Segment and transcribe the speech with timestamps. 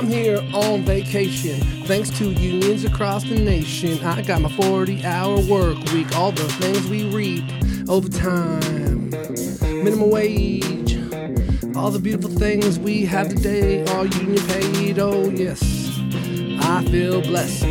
[0.00, 1.60] I'm here on vacation.
[1.84, 6.16] Thanks to unions across the nation, I got my 40 hour work week.
[6.16, 7.44] All the things we reap
[7.86, 9.10] overtime,
[9.60, 10.96] minimum wage.
[11.76, 14.98] All the beautiful things we have today are union paid.
[14.98, 15.60] Oh, yes,
[16.62, 17.66] I feel blessed.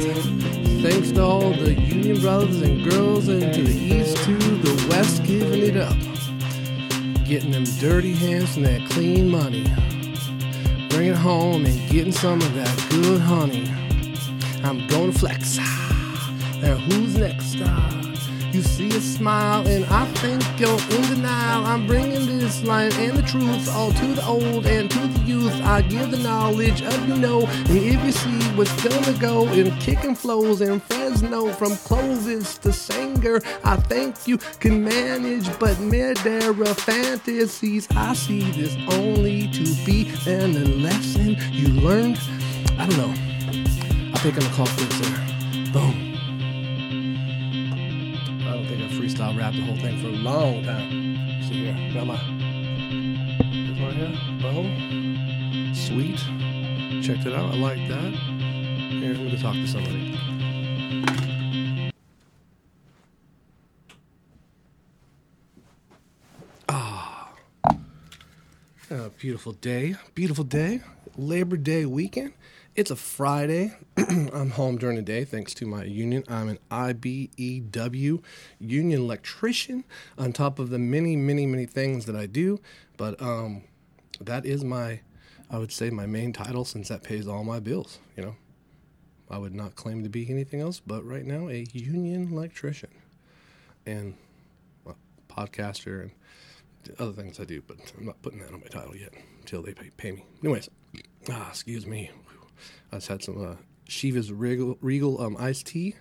[0.83, 5.23] Thanks to all the union brothers and girls, and to the east, to the west,
[5.23, 5.97] giving it up.
[7.25, 9.65] Getting them dirty hands and that clean money.
[10.99, 13.71] Bring it home and getting some of that good honey.
[14.65, 15.57] I'm gonna flex.
[16.61, 17.55] Now who's next?
[17.61, 17.98] Uh,
[18.51, 21.65] You see a smile and I think you're in denial.
[21.65, 25.53] I'm bringing this lion and the truth all to the old and to the youth.
[25.61, 27.41] I give the knowledge of you know.
[27.41, 32.73] And if you see what's gonna go in kicking flows in Fresno from Clovis to
[32.73, 35.47] Sanger, I think you can manage.
[35.59, 42.19] But Madera fantasies, I see this only to be and a lesson you learned.
[42.79, 43.13] I don't know.
[44.11, 45.71] I think I'm gonna call quits there.
[45.71, 46.08] Boom.
[49.39, 50.91] Rap the whole thing for a long time.
[51.43, 52.17] See here, got my
[53.67, 55.73] this one here.
[55.73, 56.19] Sweet.
[57.01, 57.53] Checked it out.
[57.53, 58.11] I like that.
[58.11, 60.19] Here, let me go talk to somebody.
[66.67, 67.31] Ah.
[68.91, 69.95] A beautiful day.
[70.15, 70.81] Beautiful day.
[71.15, 72.33] Labor Day weekend.
[72.75, 73.73] It's a Friday.
[73.97, 76.23] I'm home during the day thanks to my union.
[76.29, 78.21] I'm an IBEW
[78.59, 79.83] union electrician
[80.17, 82.59] on top of the many, many, many things that I do.
[82.95, 83.63] But um,
[84.21, 85.01] that is my,
[85.49, 87.99] I would say, my main title since that pays all my bills.
[88.15, 88.35] You know,
[89.29, 92.91] I would not claim to be anything else, but right now, a union electrician
[93.85, 94.15] and
[94.85, 96.11] well, podcaster and
[96.83, 99.63] the other things I do, but I'm not putting that on my title yet until
[99.63, 100.25] they pay, pay me.
[100.43, 100.69] Anyways,
[101.29, 102.11] ah, excuse me.
[102.91, 103.55] I just had some uh,
[103.87, 105.95] Chivas Regal, Regal um, iced tea.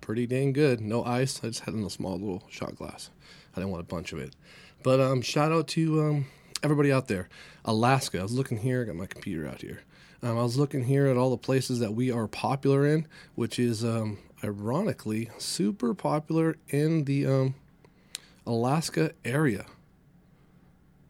[0.00, 0.80] Pretty dang good.
[0.80, 1.40] No ice.
[1.44, 3.10] I just had in a small little shot glass.
[3.54, 4.34] I didn't want a bunch of it.
[4.82, 6.26] But um, shout out to um,
[6.62, 7.28] everybody out there.
[7.64, 8.18] Alaska.
[8.18, 8.82] I was looking here.
[8.82, 9.82] I got my computer out here.
[10.22, 13.58] Um, I was looking here at all the places that we are popular in, which
[13.58, 17.54] is um, ironically super popular in the um,
[18.46, 19.66] Alaska area.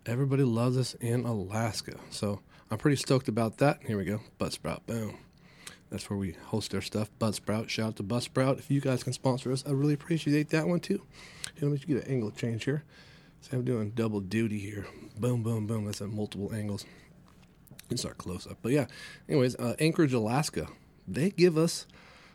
[0.07, 1.97] Everybody loves us in Alaska.
[2.11, 2.41] So
[2.71, 3.81] I'm pretty stoked about that.
[3.85, 4.21] Here we go.
[4.39, 4.87] Buzzsprout.
[4.87, 5.17] Boom.
[5.91, 7.11] That's where we host our stuff.
[7.21, 7.69] Buzzsprout.
[7.69, 8.61] Shout out to Buzzsprout.
[8.61, 11.03] If you guys can sponsor us, I really appreciate that one too.
[11.59, 12.85] Here, let me get an angle change here.
[13.41, 14.87] So I'm doing double duty here.
[15.19, 15.87] Boom, boom, boom.
[15.87, 16.85] That's at multiple angles.
[17.91, 18.59] It's our close up.
[18.63, 18.87] But yeah,
[19.29, 20.69] anyways, uh, Anchorage, Alaska.
[21.09, 21.87] They give us,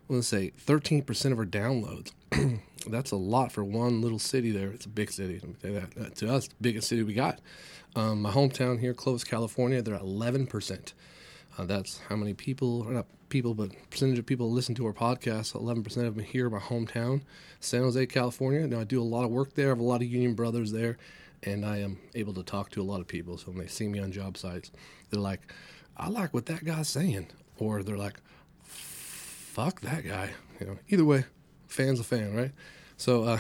[0.10, 2.12] I let's say, 13% of our downloads.
[2.88, 4.70] That's a lot for one little city there.
[4.70, 5.40] It's a big city.
[5.42, 6.16] Let me you that.
[6.18, 7.40] To us, the biggest city we got.
[7.96, 10.94] Um, my hometown here, Clovis, California, they're at 11%.
[11.58, 14.94] Uh, that's how many people, or not people, but percentage of people listen to our
[14.94, 15.54] podcast.
[15.54, 17.22] 11% of them here in my hometown,
[17.62, 18.68] San Jose, California.
[18.68, 19.68] Now, I do a lot of work there.
[19.68, 20.98] I have a lot of union brothers there,
[21.44, 23.38] and I am able to talk to a lot of people.
[23.38, 24.72] So when they see me on job sites,
[25.10, 25.40] they're like,
[25.96, 27.28] I like what that guy's saying.
[27.58, 28.20] Or they're like,
[28.64, 30.32] fuck that guy.
[30.60, 31.24] You know, either way,
[31.68, 32.52] fan's a fan, right?
[32.98, 33.40] So, uh,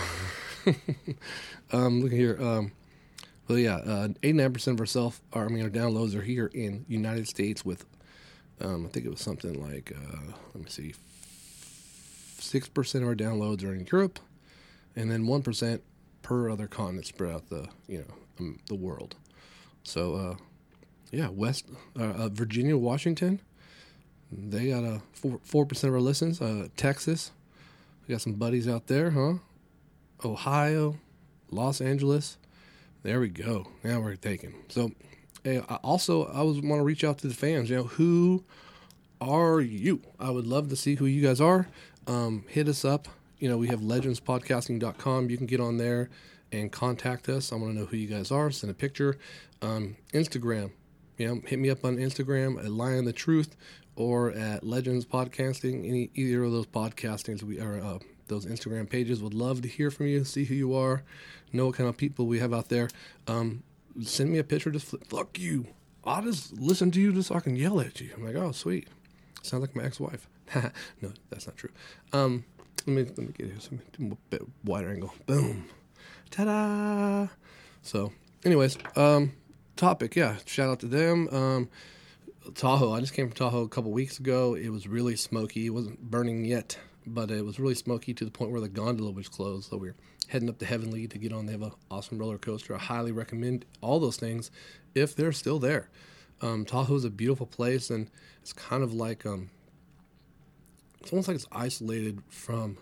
[1.73, 2.37] um, look here.
[2.41, 2.71] Um,
[3.47, 7.27] well, yeah, uh, 89% of our self, I mean, our downloads are here in United
[7.27, 7.85] States with,
[8.59, 10.93] um, I think it was something like, uh, let me see,
[12.39, 14.19] 6% of our downloads are in Europe,
[14.95, 15.81] and then 1%
[16.21, 19.15] per other continent spread out the, you know, um, the world.
[19.83, 20.35] So, uh,
[21.11, 21.67] yeah, West,
[21.99, 23.39] uh, uh, Virginia, Washington,
[24.31, 26.41] they got a 4, 4% of our listens.
[26.41, 27.31] Uh, Texas,
[28.07, 29.35] we got some buddies out there, huh?
[30.23, 30.97] Ohio,
[31.51, 32.37] Los Angeles.
[33.05, 33.67] There we go.
[33.83, 34.55] Now we're taking.
[34.67, 34.89] So,
[35.43, 37.69] hey, I also, I was want to reach out to the fans.
[37.69, 38.43] You know, who
[39.21, 40.01] are you?
[40.19, 41.67] I would love to see who you guys are.
[42.07, 43.07] Um, hit us up.
[43.37, 45.29] You know, we have legendspodcasting.com.
[45.29, 46.09] You can get on there
[46.51, 47.51] and contact us.
[47.51, 48.49] I want to know who you guys are.
[48.49, 49.19] Send a picture.
[49.61, 50.71] Um, Instagram.
[51.19, 53.55] You know, hit me up on Instagram at Lion the Truth
[53.95, 55.87] or at Legends Podcasting.
[55.87, 59.21] Any either of those podcastings we are uh, those Instagram pages.
[59.21, 61.03] Would love to hear from you, see who you are,
[61.53, 62.89] know what kind of people we have out there.
[63.27, 63.63] Um,
[64.03, 64.71] send me a picture.
[64.71, 65.67] Just flip, fuck you.
[66.03, 68.11] I'll just listen to you just so I can yell at you.
[68.15, 68.87] I'm like, oh sweet,
[69.41, 70.27] sounds like my ex-wife.
[71.01, 71.71] no, that's not true.
[72.13, 72.45] Um,
[72.85, 73.81] let me let me get here some
[74.11, 75.13] a bit wider angle.
[75.25, 75.65] Boom,
[76.29, 77.27] ta-da.
[77.81, 78.11] So,
[78.43, 79.33] anyways, um,
[79.75, 80.15] topic.
[80.15, 81.27] Yeah, shout out to them.
[81.31, 81.69] Um,
[82.53, 82.93] Tahoe.
[82.93, 84.53] I just came from Tahoe a couple weeks ago.
[84.55, 85.65] It was really smoky.
[85.65, 89.11] It wasn't burning yet, but it was really smoky to the point where the gondola
[89.11, 89.69] was closed.
[89.69, 89.95] So we are
[90.27, 91.45] heading up to Heavenly to get on.
[91.45, 92.75] They have an awesome roller coaster.
[92.75, 94.51] I highly recommend all those things
[94.93, 95.89] if they're still there.
[96.41, 98.09] Um, Tahoe is a beautiful place, and
[98.41, 99.49] it's kind of like um,
[101.01, 102.77] it's almost like it's isolated from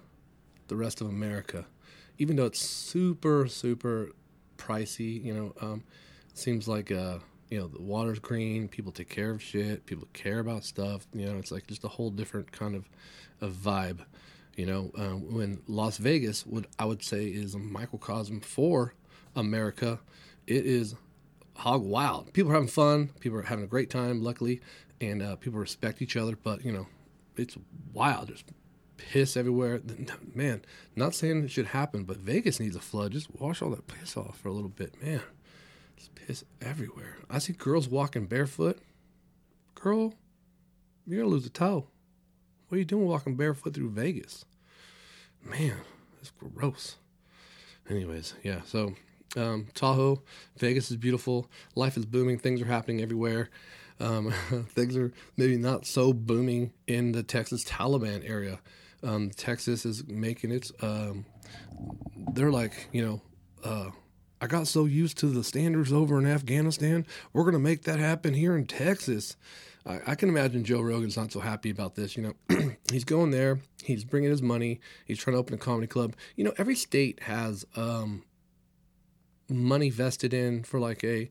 [0.67, 1.65] the rest of America,
[2.17, 4.09] even though it's super super
[4.57, 5.23] pricey.
[5.23, 5.83] You know, um,
[6.33, 10.39] seems like uh, you know the water's green, people take care of shit, people care
[10.39, 11.07] about stuff.
[11.13, 12.89] You know, it's like just a whole different kind of,
[13.41, 13.99] of vibe.
[14.55, 18.93] You know, um, when Las Vegas would I would say is a microcosm for
[19.35, 19.99] America.
[20.45, 20.95] It is
[21.55, 22.33] hog wild.
[22.33, 23.09] People are having fun.
[23.19, 24.21] People are having a great time.
[24.21, 24.61] Luckily,
[25.01, 26.35] and uh, people respect each other.
[26.35, 26.87] But you know,
[27.37, 27.57] it's
[27.93, 28.29] wild.
[28.29, 28.43] There's
[28.97, 29.81] piss everywhere.
[30.33, 30.63] Man,
[30.95, 33.11] not saying it should happen, but Vegas needs a flood.
[33.11, 35.21] Just wash all that piss off for a little bit, man.
[36.03, 37.17] There's piss everywhere.
[37.29, 38.79] I see girls walking barefoot.
[39.75, 40.13] Girl,
[41.05, 41.87] you're gonna lose a toe.
[42.67, 44.45] What are you doing walking barefoot through Vegas?
[45.43, 45.77] Man,
[46.19, 46.97] it's gross.
[47.89, 48.95] Anyways, yeah, so
[49.37, 50.21] um, Tahoe,
[50.57, 51.49] Vegas is beautiful.
[51.75, 52.39] Life is booming.
[52.39, 53.49] Things are happening everywhere.
[53.99, 54.31] Um,
[54.69, 58.59] things are maybe not so booming in the Texas Taliban area.
[59.03, 60.71] Um, Texas is making its.
[60.81, 61.25] Um,
[62.33, 63.21] they're like, you know,
[63.63, 63.91] uh,
[64.43, 67.05] I got so used to the standards over in Afghanistan.
[67.31, 69.37] We're going to make that happen here in Texas.
[69.85, 72.17] I, I, can imagine Joe Rogan's not so happy about this.
[72.17, 73.61] You know, he's going there.
[73.81, 74.81] He's bringing his money.
[75.05, 76.17] He's trying to open a comedy club.
[76.35, 78.25] You know, every state has um,
[79.47, 81.29] money vested in for like a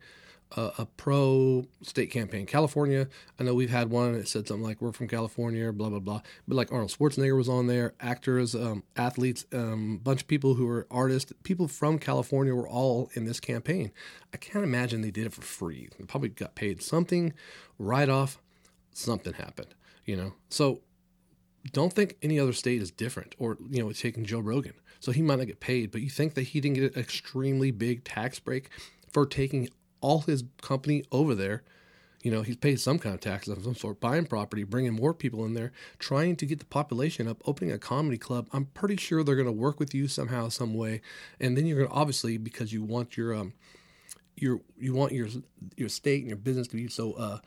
[0.57, 2.47] a, a pro state campaign.
[2.47, 3.09] California,
[3.39, 6.23] I know we've had one that said something like "We're from California," blah blah blah.
[6.47, 10.55] But like Arnold Schwarzenegger was on there, actors, um, athletes, a um, bunch of people
[10.55, 13.93] who were artists, people from California were all in this campaign.
[14.33, 15.89] I can't imagine they did it for free.
[15.99, 17.33] They probably got paid something
[17.79, 18.39] right off.
[18.93, 19.75] Something happened,
[20.05, 20.35] you know.
[20.49, 20.81] So
[21.73, 24.75] don't think any other state is different, or you know, taking Joe Rogan.
[25.01, 27.71] So he might not get paid, but you think that he didn't get an extremely
[27.73, 28.71] big tax break
[29.13, 29.69] for taking
[30.03, 31.63] all his company over there.
[32.23, 35.13] You know, he's paid some kind of taxes of some sort, buying property, bringing more
[35.13, 38.47] people in there, trying to get the population up, opening a comedy club.
[38.53, 41.01] I'm pretty sure they're going to work with you somehow, some way,
[41.41, 43.55] and then you're going to obviously because you want your um,
[44.37, 45.29] your you want your
[45.77, 47.39] your state and your business to be so uh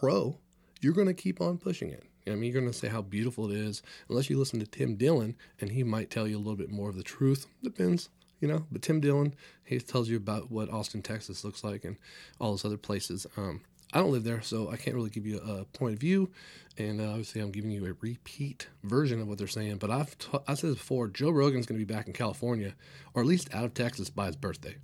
[0.00, 0.38] pro,
[0.80, 2.04] you're going to keep on pushing it.
[2.26, 4.96] I mean, you're going to say how beautiful it is, unless you listen to Tim
[4.96, 7.46] Dillon, and he might tell you a little bit more of the truth.
[7.62, 8.08] Depends
[8.46, 8.64] you know.
[8.70, 9.34] But Tim Dillon,
[9.64, 11.96] he tells you about what Austin, Texas looks like and
[12.40, 13.26] all those other places.
[13.36, 13.62] Um,
[13.92, 16.30] I don't live there, so I can't really give you a point of view.
[16.78, 19.78] And uh, obviously, I'm giving you a repeat version of what they're saying.
[19.78, 22.74] But I've t- I said before, Joe Rogan's going to be back in California,
[23.14, 24.76] or at least out of Texas by his birthday.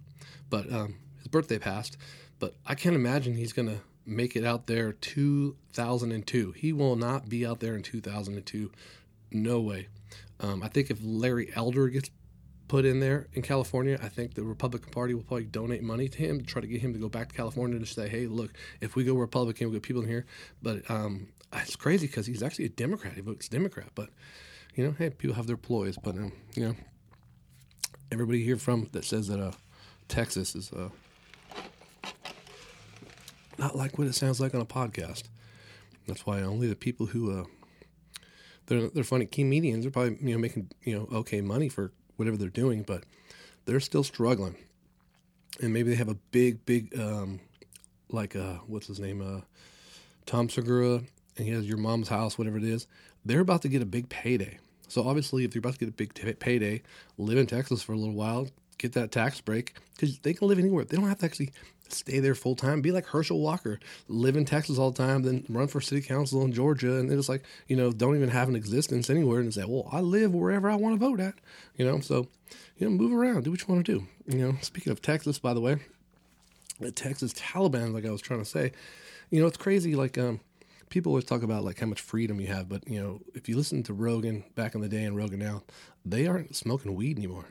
[0.50, 1.96] But um, his birthday passed.
[2.38, 6.52] But I can't imagine he's going to make it out there 2002.
[6.52, 8.72] He will not be out there in 2002.
[9.30, 9.88] No way.
[10.40, 12.10] Um, I think if Larry Elder gets
[12.72, 16.18] put in there in California, I think the Republican Party will probably donate money to
[16.18, 18.50] him to try to get him to go back to California to say, hey, look,
[18.80, 20.24] if we go Republican, we get people in here.
[20.62, 23.12] But um, it's crazy because he's actually a Democrat.
[23.12, 23.88] He votes Democrat.
[23.94, 24.08] But,
[24.74, 25.98] you know, hey, people have their ploys.
[26.02, 26.74] But, um, you know,
[28.10, 29.52] everybody here from that says that uh,
[30.08, 30.88] Texas is uh,
[33.58, 35.24] not like what it sounds like on a podcast.
[36.06, 37.44] That's why only the people who uh,
[38.64, 42.36] they're they're funny comedians are probably you know making you know okay money for whatever
[42.36, 43.04] they're doing, but
[43.64, 44.56] they're still struggling.
[45.60, 47.40] And maybe they have a big, big, um,
[48.08, 49.20] like, uh, what's his name?
[49.20, 49.42] Uh,
[50.26, 51.02] Tom Segura,
[51.36, 52.86] and he has your mom's house, whatever it is.
[53.24, 54.58] They're about to get a big payday.
[54.88, 56.82] So obviously, if you're about to get a big t- payday,
[57.18, 60.58] live in Texas for a little while, get that tax break because they can live
[60.58, 60.84] anywhere.
[60.84, 61.52] They don't have to actually
[61.94, 62.80] stay there full time.
[62.80, 66.42] Be like Herschel Walker, live in Texas all the time, then run for city council
[66.42, 69.64] in Georgia, and it's like you know don't even have an existence anywhere, and say,
[69.64, 71.34] well, I live wherever I want to vote at,
[71.76, 72.00] you know.
[72.00, 72.28] So
[72.76, 74.06] you know, move around, do what you want to do.
[74.26, 75.76] You know, speaking of Texas, by the way,
[76.80, 78.72] the Texas Taliban, like I was trying to say,
[79.30, 79.94] you know, it's crazy.
[79.94, 80.40] Like um,
[80.88, 83.56] people always talk about like how much freedom you have, but you know, if you
[83.56, 85.62] listen to Rogan back in the day and Rogan now,
[86.04, 87.46] they aren't smoking weed anymore.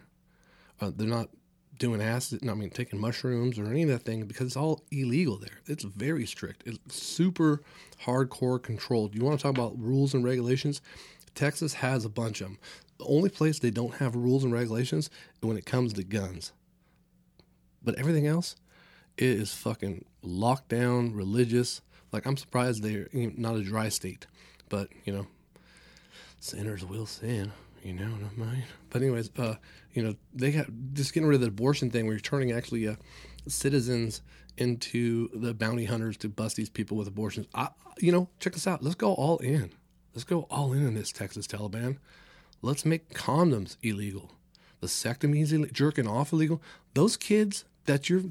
[0.80, 1.30] Uh, they're not
[1.78, 5.38] doing acid, I mean, taking mushrooms or any of that thing because it's all illegal
[5.38, 5.60] there.
[5.66, 6.64] It's very strict.
[6.66, 7.62] It's super
[8.06, 9.16] hardcore controlled.
[9.16, 10.82] You want to talk about rules and regulations?
[11.34, 12.58] Texas has a bunch of them.
[12.98, 15.10] The only place they don't have rules and regulations
[15.40, 16.52] when it comes to guns.
[17.84, 18.56] But everything else,
[19.18, 21.82] it is fucking locked down, religious.
[22.12, 24.28] Like I'm surprised they're not a dry state,
[24.70, 25.28] but you know,
[26.40, 27.54] sinners will sin.
[27.84, 28.64] You know I mean?
[28.90, 29.56] But anyways, uh,
[29.94, 32.88] you know, they got just getting rid of the abortion thing where you're turning actually
[32.88, 32.96] uh,
[33.48, 34.22] citizens
[34.58, 37.48] into the bounty hunters to bust these people with abortions.
[37.56, 37.70] I,
[38.00, 38.84] you know, check this out.
[38.84, 39.72] Let's go all in.
[40.14, 41.98] Let's go all in on this Texas Taliban.
[42.62, 44.34] Let's make condoms illegal.
[44.82, 46.62] Vasectomies illegal, jerking off illegal.
[46.94, 48.26] Those kids that you're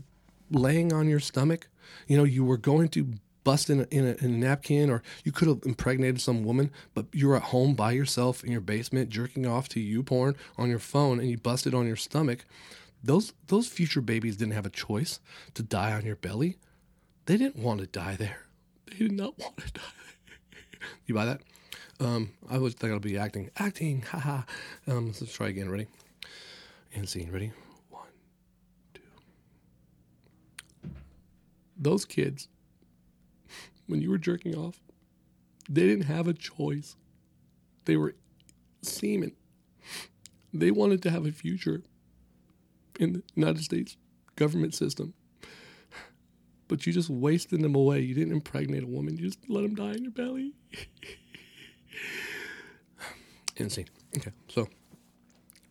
[0.50, 1.68] laying on your stomach,
[2.06, 3.14] you know, you were going to
[3.44, 6.70] bust in a, in, a, in a napkin, or you could have impregnated some woman,
[6.94, 10.68] but you're at home by yourself in your basement jerking off to you porn on
[10.68, 12.44] your phone, and you busted on your stomach.
[13.02, 15.20] Those those future babies didn't have a choice
[15.54, 16.58] to die on your belly.
[17.26, 18.46] They didn't want to die there.
[18.86, 20.80] They did not want to die there.
[21.06, 21.40] you buy that?
[22.00, 24.42] Um, I was think I'll be acting, acting, haha.
[24.86, 25.70] Um, let's try again.
[25.70, 25.86] Ready?
[26.94, 27.30] And scene.
[27.30, 27.52] Ready?
[27.90, 28.08] One,
[28.94, 29.00] two.
[31.76, 32.48] Those kids,
[33.90, 34.80] when you were jerking off,
[35.68, 36.96] they didn't have a choice.
[37.84, 38.14] They were
[38.82, 39.32] semen.
[40.52, 41.82] They wanted to have a future
[42.98, 43.96] in the United States
[44.36, 45.14] government system.
[46.68, 48.00] But you just wasted them away.
[48.00, 49.16] You didn't impregnate a woman.
[49.16, 50.54] You just let them die in your belly.
[53.56, 53.88] Insane.
[54.16, 54.68] Okay, so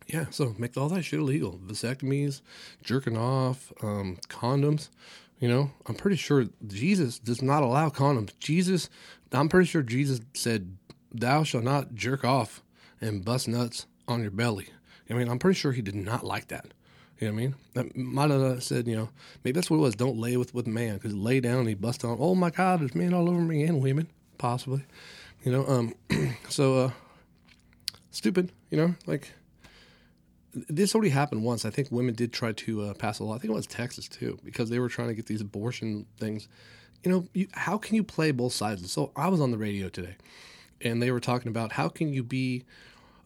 [0.08, 1.60] yeah, so make all that shit illegal.
[1.66, 2.42] Vasectomies,
[2.84, 4.90] jerking off, um, condoms.
[5.39, 8.38] You know, I'm pretty sure Jesus does not allow condoms.
[8.39, 8.89] Jesus,
[9.31, 10.77] I'm pretty sure Jesus said,
[11.13, 12.62] "Thou shalt not jerk off
[13.00, 14.67] and bust nuts on your belly."
[15.10, 16.67] I mean, I'm pretty sure he did not like that.
[17.19, 17.55] You know what I mean?
[17.74, 19.10] That might have said, you know,
[19.43, 19.96] maybe that's what it was.
[19.96, 22.17] Don't lay with with man because lay down and he bust on.
[22.19, 24.84] Oh my God, there's men all over me and women, possibly.
[25.43, 25.93] You know, um,
[26.50, 26.91] so uh,
[28.12, 28.51] stupid.
[28.69, 29.34] You know, like
[30.53, 31.65] this already happened once.
[31.65, 33.36] I think women did try to uh, pass a law.
[33.36, 36.48] I think it was Texas too, because they were trying to get these abortion things.
[37.03, 38.91] You know, you, how can you play both sides?
[38.91, 40.15] So I was on the radio today,
[40.82, 42.65] and they were talking about how can you be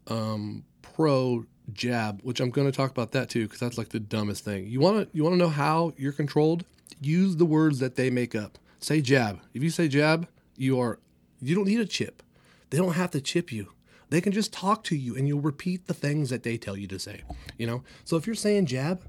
[0.07, 3.99] um, pro jab, which I'm going to talk about that too, because that's like the
[3.99, 4.67] dumbest thing.
[4.67, 6.65] You want to you want to know how you're controlled?
[7.01, 8.57] Use the words that they make up.
[8.79, 9.39] Say jab.
[9.53, 10.27] If you say jab,
[10.57, 10.99] you are
[11.41, 12.21] you don't need a chip.
[12.69, 13.71] They don't have to chip you.
[14.13, 16.85] They can just talk to you and you'll repeat the things that they tell you
[16.85, 17.21] to say.
[17.57, 17.83] You know?
[18.03, 19.03] So if you're saying jab,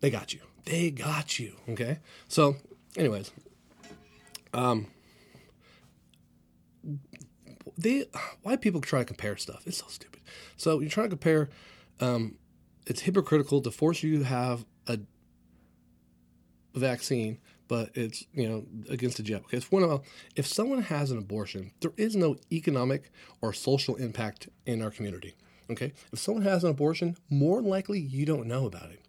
[0.00, 0.40] they got you.
[0.66, 1.56] They got you.
[1.70, 2.00] Okay?
[2.28, 2.56] So,
[2.94, 3.30] anyways,
[4.52, 4.88] um
[7.78, 8.04] they
[8.42, 9.62] why people try to compare stuff.
[9.66, 10.20] It's so stupid.
[10.58, 11.48] So you're trying to compare
[11.98, 12.36] um
[12.86, 14.98] it's hypocritical to force you to have a
[16.74, 19.44] vaccine but it's you know against the jab.
[19.44, 20.02] Okay, it's one of
[20.34, 23.10] if someone has an abortion, there is no economic
[23.40, 25.34] or social impact in our community.
[25.70, 29.00] Okay, if someone has an abortion, more than likely you don't know about it.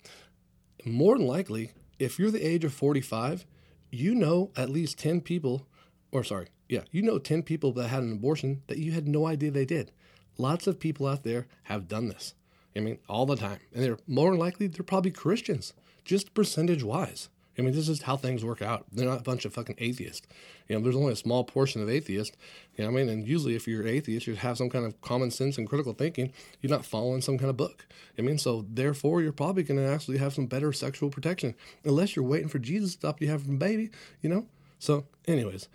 [0.85, 3.45] More than likely, if you're the age of 45,
[3.91, 5.67] you know at least 10 people,
[6.11, 9.25] or sorry, yeah, you know 10 people that had an abortion that you had no
[9.25, 9.91] idea they did.
[10.37, 12.33] Lots of people out there have done this.
[12.75, 15.73] I mean, all the time, and they're more than likely they're probably Christians,
[16.05, 17.29] just percentage wise.
[17.59, 18.85] I mean, this is how things work out.
[18.91, 20.25] They're not a bunch of fucking atheists.
[20.67, 22.37] You know, there's only a small portion of atheists.
[22.75, 23.09] You know what I mean?
[23.13, 26.31] And usually, if you're atheist, you have some kind of common sense and critical thinking.
[26.61, 27.85] You're not following some kind of book.
[28.17, 32.15] I mean, so therefore, you're probably going to actually have some better sexual protection, unless
[32.15, 33.89] you're waiting for Jesus to stop you having a baby.
[34.21, 34.45] You know.
[34.79, 35.67] So, anyways,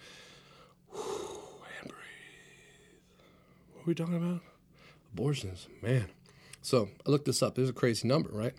[0.94, 1.02] and
[1.82, 1.92] breathe.
[3.74, 4.40] What are we talking about?
[5.12, 6.06] Abortions, man.
[6.62, 7.54] So I looked this up.
[7.54, 8.54] There's a crazy number, right?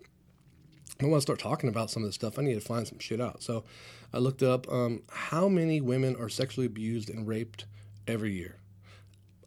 [1.02, 2.40] I want to start talking about some of this stuff.
[2.40, 3.44] I need to find some shit out.
[3.44, 3.66] So
[4.14, 7.66] I looked up um, how many women are sexually abused and raped
[8.08, 8.58] every year.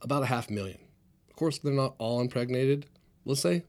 [0.02, 0.78] About a half million.
[1.30, 2.86] Of course, they're not all impregnated.
[3.24, 3.64] Let's say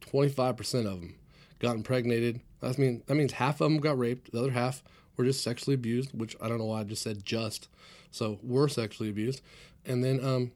[0.00, 1.14] 25% of them
[1.60, 2.40] got impregnated.
[2.60, 4.32] That means, that means half of them got raped.
[4.32, 4.82] The other half
[5.16, 7.68] were just sexually abused, which I don't know why I just said just.
[8.10, 9.42] So were sexually abused.
[9.84, 10.52] And then um,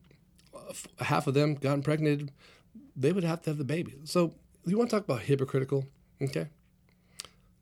[0.99, 2.33] half of them got impregnated.
[2.97, 3.95] They would have to have the baby.
[4.04, 4.35] So
[4.66, 5.87] you want to talk about hypocritical?
[6.23, 6.49] Okay.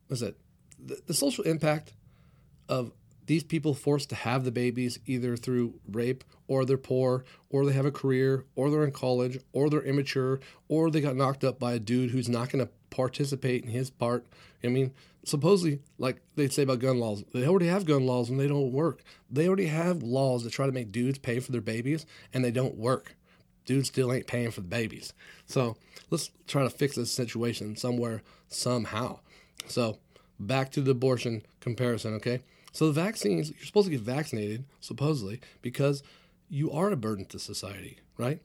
[0.07, 0.37] What's it?
[0.83, 1.93] The, the social impact
[2.67, 2.91] of
[3.25, 7.73] these people forced to have the babies either through rape or they're poor or they
[7.73, 11.59] have a career or they're in college or they're immature or they got knocked up
[11.59, 14.25] by a dude who's not going to participate in his part.
[14.63, 18.39] I mean, supposedly, like they say about gun laws, they already have gun laws and
[18.39, 19.03] they don't work.
[19.29, 22.51] They already have laws that try to make dudes pay for their babies and they
[22.51, 23.15] don't work.
[23.69, 25.13] Dudes still ain't paying for the babies.
[25.45, 25.77] So
[26.09, 29.19] let's try to fix this situation somewhere, somehow.
[29.67, 29.99] So
[30.39, 32.41] back to the abortion comparison, okay?
[32.71, 36.01] So the vaccines, you're supposed to get vaccinated, supposedly, because
[36.49, 38.41] you are a burden to society, right?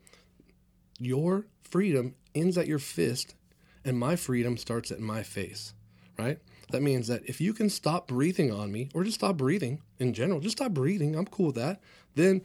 [0.99, 3.35] Your freedom ends at your fist,
[3.83, 5.73] and my freedom starts at my face,
[6.19, 6.39] right?
[6.71, 10.13] That means that if you can stop breathing on me, or just stop breathing in
[10.13, 11.81] general, just stop breathing, I'm cool with that,
[12.15, 12.43] then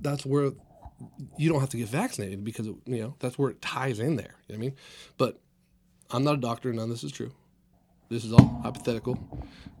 [0.00, 0.50] that's where
[1.36, 4.16] you don't have to get vaccinated because it, you know that's where it ties in
[4.16, 4.34] there.
[4.48, 4.76] You know I mean,
[5.16, 5.40] but
[6.10, 6.72] I'm not a doctor.
[6.72, 7.32] None of this is true.
[8.08, 9.18] This is all hypothetical,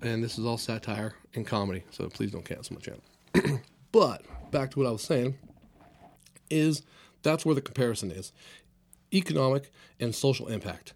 [0.02, 1.84] and this is all satire and comedy.
[1.90, 3.60] So please don't cancel my channel.
[3.92, 5.36] but back to what I was saying
[6.50, 6.82] is
[7.22, 8.32] that's where the comparison is
[9.12, 10.92] economic and social impact.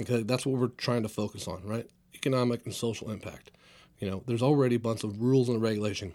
[0.00, 1.88] Okay, that's what we're trying to focus on, right?
[2.14, 3.50] Economic and social impact.
[3.98, 6.12] You know, there's already a bunch of rules and regulation.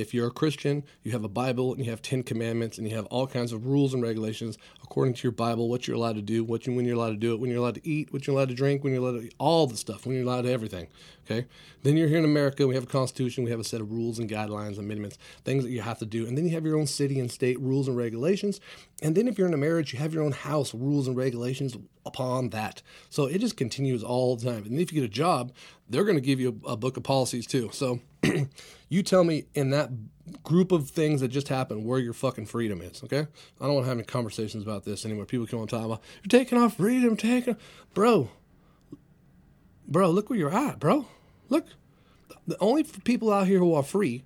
[0.00, 2.94] If you're a Christian, you have a Bible and you have Ten Commandments and you
[2.96, 6.22] have all kinds of rules and regulations according to your Bible, what you're allowed to
[6.22, 8.26] do, what you, when you're allowed to do it, when you're allowed to eat, what
[8.26, 10.52] you're allowed to drink, when you're allowed to all the stuff, when you're allowed to
[10.52, 10.86] everything.
[11.24, 11.46] Okay.
[11.82, 12.66] Then you're here in America.
[12.66, 13.42] We have a constitution.
[13.42, 16.26] We have a set of rules and guidelines and things that you have to do.
[16.26, 18.60] And then you have your own city and state rules and regulations.
[19.02, 21.76] And then if you're in a marriage, you have your own house rules and regulations
[22.04, 22.80] upon that.
[23.10, 24.64] So it just continues all the time.
[24.64, 25.52] And if you get a job,
[25.90, 27.70] they're going to give you a, a book of policies too.
[27.72, 28.00] So
[28.88, 29.90] you tell me in that
[30.42, 33.26] group of things that just happened where your fucking freedom is, okay?
[33.60, 35.24] I don't want to have any conversations about this anymore.
[35.24, 37.56] People come on talk about, you're taking off freedom, taking,
[37.94, 38.30] bro,
[39.86, 41.06] bro, look where you're at, bro.
[41.48, 41.66] Look,
[42.46, 44.24] the only people out here who are free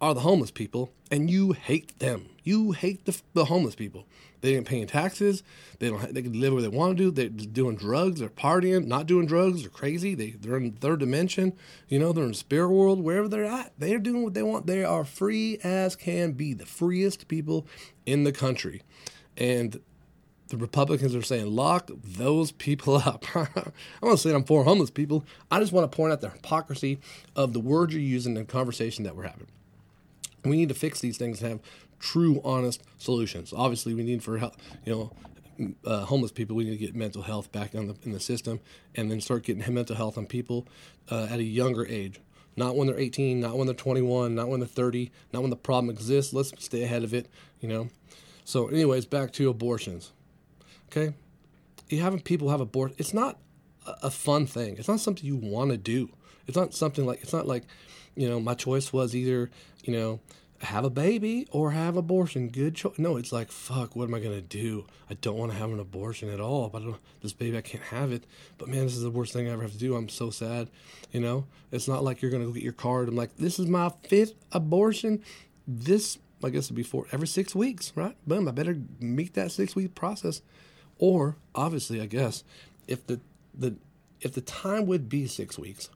[0.00, 2.30] are the homeless people, and you hate them.
[2.48, 4.06] You hate the, the homeless people.
[4.40, 5.42] They ain't paying taxes.
[5.80, 6.14] They don't.
[6.14, 7.10] They can live where they want to do.
[7.10, 8.20] They're doing drugs.
[8.20, 8.86] They're partying.
[8.86, 9.60] Not doing drugs.
[9.60, 10.14] They're crazy.
[10.14, 11.52] They they're in third dimension.
[11.88, 13.04] You know, they're in spirit world.
[13.04, 14.66] Wherever they're at, they're doing what they want.
[14.66, 16.54] They are free as can be.
[16.54, 17.66] The freest people
[18.06, 18.80] in the country,
[19.36, 19.78] and
[20.46, 23.26] the Republicans are saying lock those people up.
[23.36, 25.26] I'm not saying I'm for homeless people.
[25.50, 26.98] I just want to point out the hypocrisy
[27.36, 29.48] of the words you're using in the conversation that we're having.
[30.44, 31.60] We need to fix these things and have
[31.98, 33.52] true, honest solutions.
[33.56, 35.12] Obviously, we need for help, you know,
[35.84, 36.56] uh, homeless people.
[36.56, 38.60] We need to get mental health back the, in the system,
[38.94, 40.66] and then start getting mental health on people
[41.10, 42.20] uh, at a younger age.
[42.56, 45.56] Not when they're 18, not when they're 21, not when they're 30, not when the
[45.56, 46.32] problem exists.
[46.32, 47.28] Let's stay ahead of it,
[47.60, 47.88] you know.
[48.44, 50.12] So, anyways, back to abortions.
[50.90, 51.14] Okay,
[51.88, 52.96] you having people have abortion.
[52.98, 53.38] It's not
[54.02, 54.76] a fun thing.
[54.76, 56.10] It's not something you want to do.
[56.46, 57.64] It's not something like it's not like,
[58.16, 59.50] you know, my choice was either,
[59.84, 60.20] you know,
[60.62, 62.48] have a baby or have abortion.
[62.48, 62.98] Good choice.
[62.98, 63.94] No, it's like fuck.
[63.94, 64.86] What am I gonna do?
[65.08, 66.68] I don't want to have an abortion at all.
[66.68, 66.82] But
[67.22, 68.24] this baby, I can't have it.
[68.58, 69.94] But man, this is the worst thing I ever have to do.
[69.94, 70.68] I'm so sad.
[71.12, 73.08] You know, it's not like you're gonna go get your card.
[73.08, 75.22] I'm like, this is my fifth abortion.
[75.66, 78.16] This, I guess, it'd be four every six weeks, right?
[78.26, 78.48] Boom.
[78.48, 80.42] I better meet that six week process.
[80.98, 82.42] Or obviously, I guess,
[82.88, 83.20] if the
[83.56, 83.76] the
[84.20, 85.90] if the time would be six weeks,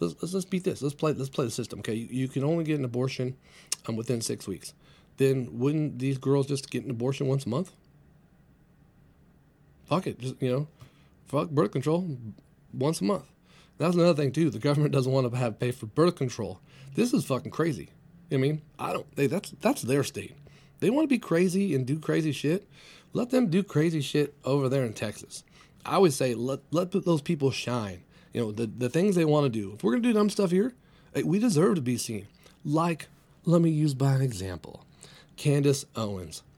[0.00, 0.80] let's, let's, let's beat this.
[0.80, 1.80] Let's play let's play the system.
[1.80, 3.36] Okay, you, you can only get an abortion
[3.86, 4.74] um, within six weeks.
[5.16, 7.72] Then wouldn't these girls just get an abortion once a month?
[9.86, 10.68] Fuck it, just you know,
[11.26, 12.16] fuck birth control
[12.72, 13.24] once a month.
[13.78, 14.50] That's another thing too.
[14.50, 16.60] The government doesn't want to have pay for birth control.
[16.94, 17.90] This is fucking crazy.
[18.32, 19.16] I mean, I don't.
[19.16, 20.36] They, that's that's their state.
[20.80, 22.68] They want to be crazy and do crazy shit.
[23.12, 25.44] Let them do crazy shit over there in Texas.
[25.84, 28.02] I always say let let those people shine.
[28.32, 29.74] You know the the things they want to do.
[29.74, 30.74] If we're gonna do dumb stuff here,
[31.22, 32.26] we deserve to be seen.
[32.64, 33.08] Like,
[33.44, 34.84] let me use by an example,
[35.36, 36.42] Candace Owens.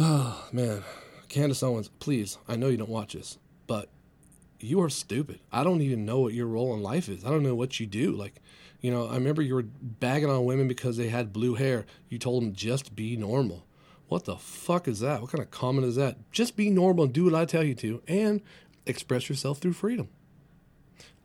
[0.00, 0.84] Oh man,
[1.28, 2.38] Candace Owens, please.
[2.46, 3.88] I know you don't watch this, but
[4.60, 5.40] you are stupid.
[5.50, 7.24] I don't even know what your role in life is.
[7.24, 8.12] I don't know what you do.
[8.12, 8.40] Like,
[8.80, 11.84] you know, I remember you were bagging on women because they had blue hair.
[12.08, 13.66] You told them just be normal.
[14.06, 15.20] What the fuck is that?
[15.20, 16.16] What kind of comment is that?
[16.30, 18.40] Just be normal and do what I tell you to and
[18.86, 20.08] express yourself through freedom.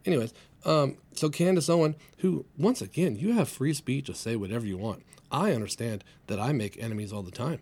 [0.05, 0.33] Anyways,
[0.65, 4.77] um, so Candace Owen, who, once again, you have free speech to say whatever you
[4.77, 5.03] want.
[5.31, 7.59] I understand that I make enemies all the time.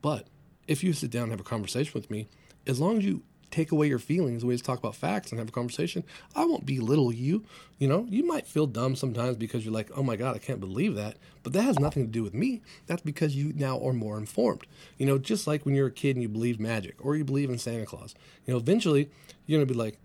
[0.00, 0.26] But
[0.66, 2.28] if you sit down and have a conversation with me,
[2.66, 5.48] as long as you take away your feelings, we just talk about facts and have
[5.48, 6.02] a conversation,
[6.34, 7.44] I won't belittle you.
[7.78, 10.58] You know, you might feel dumb sometimes because you're like, oh my God, I can't
[10.58, 11.18] believe that.
[11.42, 12.62] But that has nothing to do with me.
[12.86, 14.66] That's because you now are more informed.
[14.96, 17.50] You know, just like when you're a kid and you believe magic or you believe
[17.50, 18.14] in Santa Claus.
[18.46, 19.10] You know, eventually
[19.46, 19.98] you're going to be like,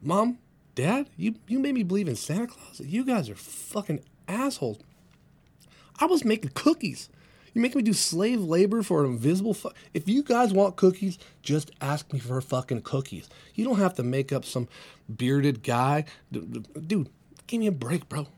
[0.00, 0.38] Mom,
[0.76, 2.80] Dad, you, you made me believe in Santa Claus?
[2.80, 4.78] You guys are fucking assholes.
[5.98, 7.08] I was making cookies.
[7.54, 9.54] You making me do slave labor for an invisible.
[9.54, 13.30] Fu- if you guys want cookies, just ask me for fucking cookies.
[13.54, 14.68] You don't have to make up some
[15.14, 17.08] bearded guy, dude.
[17.46, 18.20] Give me a break, bro.
[18.20, 18.28] You know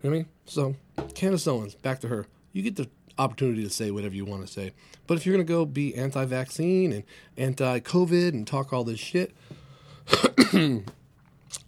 [0.00, 0.26] what I mean?
[0.46, 0.76] So,
[1.14, 2.26] Candace Owens, back to her.
[2.54, 4.72] You get the opportunity to say whatever you want to say.
[5.06, 7.04] But if you're going to go be anti vaccine and
[7.36, 9.34] anti COVID and talk all this shit,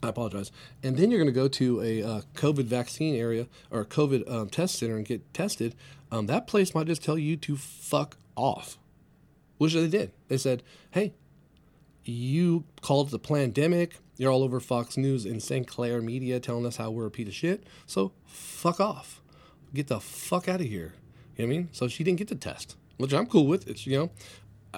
[0.02, 0.50] I apologize.
[0.82, 4.30] And then you're going to go to a uh, COVID vaccine area or a COVID
[4.30, 5.74] um, test center and get tested.
[6.10, 8.78] Um, that place might just tell you to fuck off,
[9.58, 10.12] which they did.
[10.28, 11.14] They said, hey,
[12.04, 13.98] you called the pandemic.
[14.16, 17.34] You're all over Fox News and Sinclair Media telling us how we're a piece of
[17.34, 17.64] shit.
[17.86, 19.22] So fuck off.
[19.72, 20.94] Get the fuck out of here.
[21.36, 21.68] You know what I mean?
[21.72, 23.68] So she didn't get the test, which I'm cool with.
[23.68, 24.10] It's, you know,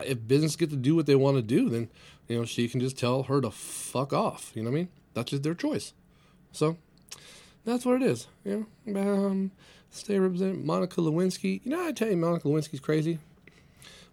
[0.05, 1.89] if business get to do what they want to do, then,
[2.29, 4.53] you know, she can just tell her to fuck off.
[4.55, 4.89] You know what I mean?
[5.15, 5.93] That's just their choice.
[6.53, 6.77] So
[7.65, 8.27] that's what it is.
[8.45, 9.51] You know, um,
[9.91, 11.61] stay represent Monica Lewinsky.
[11.65, 13.19] You know, I tell you, Monica Lewinsky's crazy.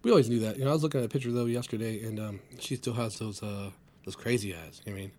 [0.04, 0.58] We always knew that.
[0.58, 3.19] You know, I was looking at a picture though yesterday, and um, she still has
[3.19, 3.72] those uh,
[4.06, 4.82] those crazy eyes.
[4.86, 5.12] You know I mean,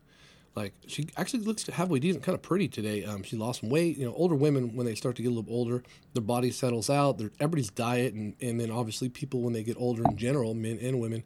[0.56, 3.04] Like she actually looks halfway decent, kind of pretty today.
[3.04, 3.96] Um, she lost some weight.
[3.96, 5.82] You know, older women when they start to get a little older,
[6.12, 7.18] their body settles out.
[7.18, 10.78] Their everybody's diet, and and then obviously people when they get older in general, men
[10.82, 11.22] and women,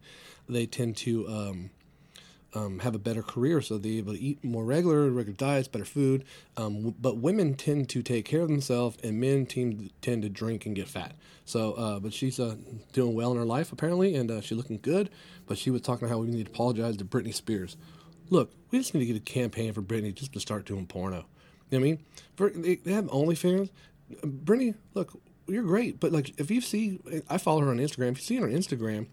[0.48, 1.70] they tend to um,
[2.54, 5.84] um, have a better career, so they're able to eat more regular, regular diets, better
[5.84, 6.24] food.
[6.56, 10.66] Um, but women tend to take care of themselves, and men tend tend to drink
[10.66, 11.14] and get fat.
[11.44, 12.56] So, uh, but she's uh,
[12.92, 15.10] doing well in her life apparently, and uh, she's looking good.
[15.46, 17.76] But she was talking about how we need to apologize to Britney Spears.
[18.30, 21.16] Look, we just need to get a campaign for Britney just to start doing porno.
[21.16, 21.26] You know
[21.70, 22.04] what I mean?
[22.36, 23.70] For, they, they have OnlyFans.
[24.22, 28.12] Britney, look, you're great, but like if you see, I follow her on Instagram.
[28.12, 29.06] If you see her on Instagram,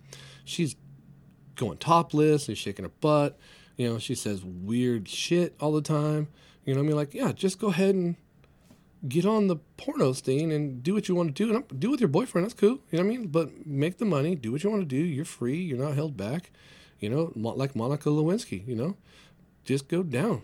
[0.46, 0.76] she's
[1.56, 3.38] going topless and shaking her butt.
[3.78, 6.28] You know, she says weird shit all the time.
[6.66, 6.96] You know what I mean?
[6.96, 8.16] Like, yeah, just go ahead and
[9.08, 11.56] get on the porno scene and do what you want to do.
[11.56, 12.46] And do with your boyfriend.
[12.46, 12.80] That's cool.
[12.92, 13.28] You know what I mean?
[13.28, 14.36] But make the money.
[14.36, 14.98] Do what you want to do.
[14.98, 15.58] You're free.
[15.58, 16.52] You're not held back.
[17.02, 18.66] You know, like Monica Lewinsky.
[18.66, 18.98] You know,
[19.66, 20.44] just go down.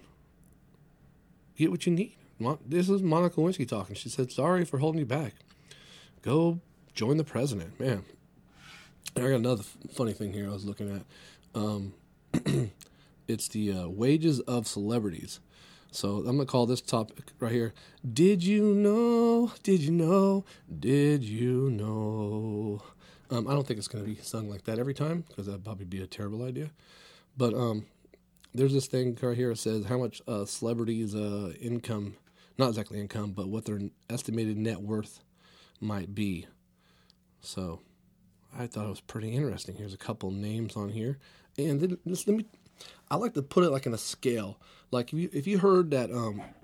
[1.56, 2.18] Get what you need.
[2.66, 3.96] This is Monica Lewinsky talking.
[3.96, 5.36] She said, "Sorry for holding you back.
[6.22, 6.60] Go
[6.94, 8.04] join the president, man."
[9.16, 11.60] I got another funny thing here I was looking at.
[11.60, 11.94] Um,
[13.28, 15.40] it's the uh, wages of celebrities.
[15.92, 17.74] So I'm to call this topic right here.
[18.14, 19.54] Did you know?
[19.64, 20.44] Did you know?
[20.80, 22.82] Did you know?
[23.30, 25.64] Um, I don't think it's going to be sung like that every time because that'd
[25.64, 26.72] probably be a terrible idea.
[27.36, 27.86] But um,
[28.54, 32.16] there's this thing right here that says how much uh, celebrities' uh, income,
[32.58, 35.20] not exactly income, but what their estimated net worth
[35.80, 36.48] might be.
[37.42, 37.82] So
[38.58, 39.76] I thought it was pretty interesting.
[39.76, 41.18] Here's a couple names on here,
[41.58, 42.46] and then just let me.
[43.10, 44.60] I like to put it like in a scale.
[44.92, 46.42] Like if you if you heard that um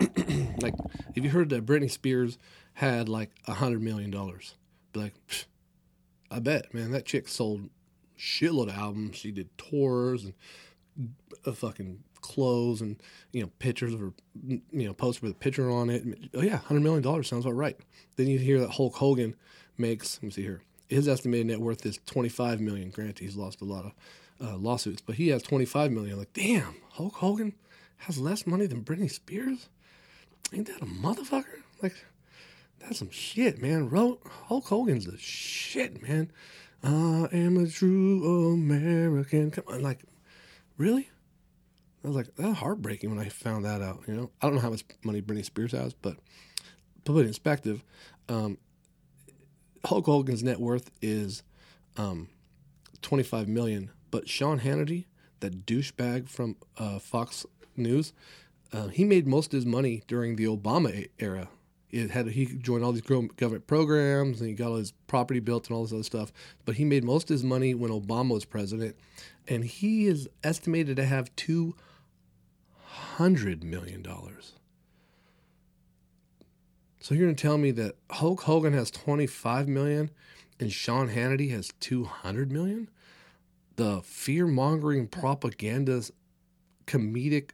[0.60, 0.74] like
[1.14, 2.38] if you heard that Britney Spears
[2.74, 4.54] had like a hundred million dollars,
[4.92, 5.14] be like,
[6.34, 7.68] I bet man that chick sold
[8.18, 9.16] shitload of albums.
[9.16, 10.34] She did tours and
[11.44, 12.96] a fucking clothes and
[13.32, 14.12] you know pictures of her
[14.48, 16.04] you know poster with a picture on it.
[16.34, 17.76] Oh yeah, hundred million dollars sounds about right.
[18.16, 19.36] Then you hear that Hulk Hogan
[19.78, 20.18] makes.
[20.18, 22.90] Let me see here his estimated net worth is 25 million.
[22.90, 23.92] Granted, he's lost a lot of
[24.40, 26.18] uh, lawsuits, but he has 25 million.
[26.18, 27.54] Like, damn, Hulk Hogan
[27.98, 29.68] has less money than Britney Spears.
[30.52, 31.62] Ain't that a motherfucker?
[31.82, 31.94] Like,
[32.84, 33.88] that's some shit, man.
[33.88, 36.30] Hulk Hogan's the shit, man.
[36.82, 39.50] I am a true American.
[39.50, 40.00] Come on, like,
[40.76, 41.08] really?
[42.04, 44.02] I was like, that's heartbreaking when I found that out.
[44.06, 46.18] You know, I don't know how much money Britney Spears has, but
[47.04, 47.82] put it in perspective,
[48.28, 48.58] um,
[49.86, 51.42] Hulk Hogan's net worth is
[51.96, 52.28] um,
[53.02, 55.06] 25 million, but Sean Hannity,
[55.40, 58.12] that douchebag from uh, Fox News,
[58.72, 61.48] uh, he made most of his money during the Obama era.
[61.94, 65.68] It had he joined all these government programs and he got all his property built
[65.68, 66.32] and all this other stuff.
[66.64, 68.96] But he made most of his money when Obama was president,
[69.46, 71.76] and he is estimated to have two
[72.82, 74.54] hundred million dollars.
[76.98, 80.10] So you're going to tell me that Hulk Hogan has 25 million
[80.58, 82.88] and Sean Hannity has 200 million?
[83.76, 86.12] The fear mongering propaganda's
[86.86, 87.50] comedic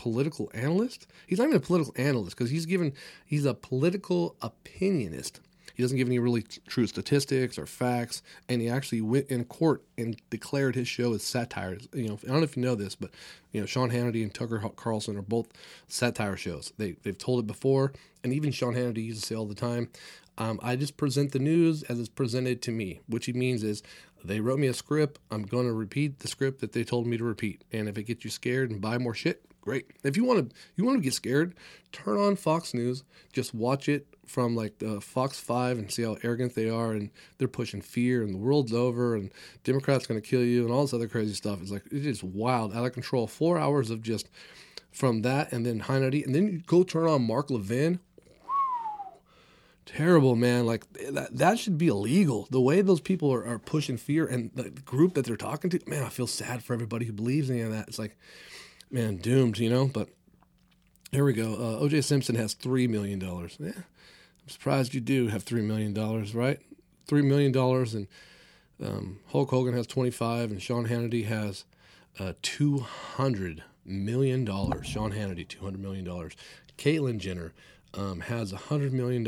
[0.00, 1.06] political analyst?
[1.26, 2.94] He's not even a political analyst because he's given
[3.26, 5.40] he's a political opinionist.
[5.74, 9.82] He doesn't give any really true statistics or facts, and he actually went in court
[9.98, 11.76] and declared his show as satire.
[11.92, 13.10] You know, I don't know if you know this, but
[13.52, 15.48] you know, Sean Hannity and Tucker Carlson are both
[15.86, 16.72] satire shows.
[16.78, 17.92] They they've told it before,
[18.24, 19.90] and even Sean Hannity used to say all the time,
[20.38, 23.82] um, "I just present the news as it's presented to me," which he means is
[24.24, 25.18] they wrote me a script.
[25.30, 28.04] I'm going to repeat the script that they told me to repeat, and if it
[28.04, 29.86] gets you scared and buy more shit, great.
[30.02, 31.54] If you want to, you want to get scared,
[31.92, 33.04] turn on Fox News.
[33.32, 37.10] Just watch it from like the Fox Five and see how arrogant they are, and
[37.38, 39.30] they're pushing fear, and the world's over, and
[39.64, 41.60] Democrats going to kill you, and all this other crazy stuff.
[41.60, 43.26] It's like it is wild, out of control.
[43.26, 44.28] Four hours of just
[44.90, 48.00] from that, and then Hannity, and then you go turn on Mark Levin.
[49.86, 50.66] Terrible, man.
[50.66, 52.46] Like that, that should be illegal.
[52.50, 55.80] The way those people are, are pushing fear and the group that they're talking to,
[55.88, 57.88] man, I feel sad for everybody who believes any of that.
[57.88, 58.16] It's like,
[58.90, 59.86] man, doomed, you know.
[59.86, 60.08] But
[61.12, 61.54] here we go.
[61.54, 62.02] Uh, O.J.
[62.02, 63.56] Simpson has three million dollars.
[63.58, 63.72] Yeah,
[64.42, 65.94] I'm surprised you do have $3 million,
[66.34, 66.58] right?
[67.08, 68.08] $3 million, and
[68.84, 71.64] um, Hulk Hogan has 25 and Sean Hannity has
[72.18, 74.46] uh, $200 million.
[74.46, 76.04] Sean Hannity, $200 million.
[76.78, 77.52] Caitlyn Jenner
[77.94, 79.24] um, has $100 million,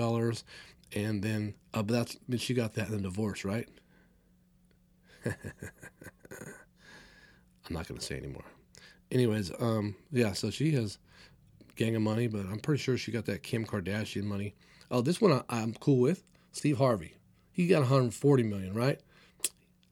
[0.94, 3.68] and then, uh, but that's, but she got that in the divorce, right?
[5.24, 5.34] I'm
[7.70, 8.44] not going to say anymore.
[9.12, 10.98] Anyways, um, yeah, so she has
[11.76, 14.54] gang of money, but I'm pretty sure she got that Kim Kardashian money.
[14.90, 16.24] Oh, this one I, am cool with.
[16.50, 17.16] Steve Harvey.
[17.52, 18.98] He got 140 million, right?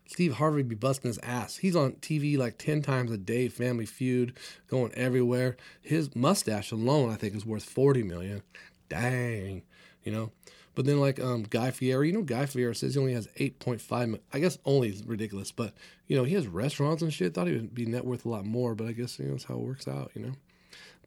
[0.07, 1.59] Steve Harvey be busting his ass.
[1.59, 4.37] He's on TV like 10 times a day, Family Feud,
[4.69, 5.59] going everywhere.
[5.83, 8.43] His mustache alone, I think, is worth 40 million.
[8.89, 9.63] Dang,
[10.03, 10.33] you know?
[10.81, 14.19] But then, like um, Guy Fieri, you know, Guy Fieri says he only has 8.5.
[14.33, 15.75] I guess only is ridiculous, but
[16.07, 17.35] you know, he has restaurants and shit.
[17.35, 19.45] Thought he would be net worth a lot more, but I guess you know that's
[19.45, 20.33] how it works out, you know.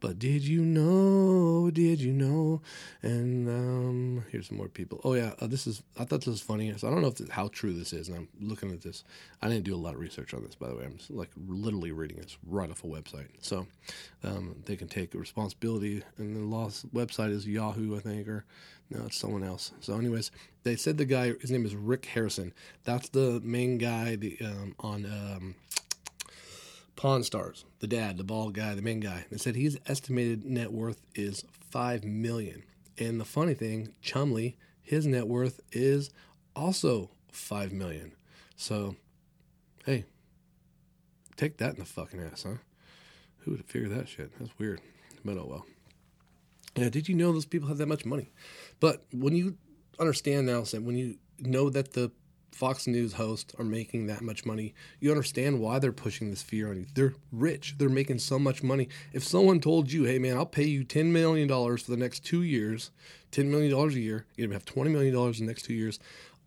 [0.04, 1.72] But did you know?
[1.72, 2.62] Did you know?
[3.02, 5.00] And um, here's some more people.
[5.06, 5.82] Oh yeah, uh, this is.
[5.98, 6.78] I thought this was funny.
[6.78, 8.10] So I don't know if this, how true this is.
[8.10, 9.06] And I'm looking at this.
[9.42, 10.84] I didn't do a lot of research on this, by the way.
[10.84, 13.30] I'm just, like literally reading this right off a website.
[13.40, 13.66] So
[14.26, 16.04] um, they can take responsibility.
[16.18, 18.44] And the last website is Yahoo, I think, or
[18.90, 19.72] no, it's someone else.
[19.80, 20.32] So, anyways,
[20.64, 21.32] they said the guy.
[21.40, 22.52] His name is Rick Harrison.
[22.84, 24.18] That's the main guy.
[24.18, 25.56] The um, on.
[26.96, 29.26] Pawn Stars, the dad, the bald guy, the main guy.
[29.30, 32.64] They said his estimated net worth is five million.
[32.98, 36.12] And the funny thing, Chumlee, his net worth is
[36.56, 38.14] also five million.
[38.56, 38.96] So,
[39.86, 40.06] hey,
[41.36, 42.58] take that in the fucking ass, huh?
[43.40, 44.32] Who would have figured that shit?
[44.40, 44.80] That's weird.
[45.26, 45.66] But oh well.
[46.76, 48.32] Yeah, did you know those people have that much money?
[48.80, 49.58] But when you
[50.00, 52.12] understand now, when you know that the
[52.54, 56.70] Fox News hosts are making that much money, you understand why they're pushing this fear
[56.70, 56.86] on you.
[56.94, 57.76] They're rich.
[57.78, 58.90] They're making so much money.
[59.12, 62.44] If someone told you, hey man, I'll pay you $10 million for the next two
[62.44, 62.92] years,
[63.32, 66.00] $10 million a year, you're to have $20 million in the next two years,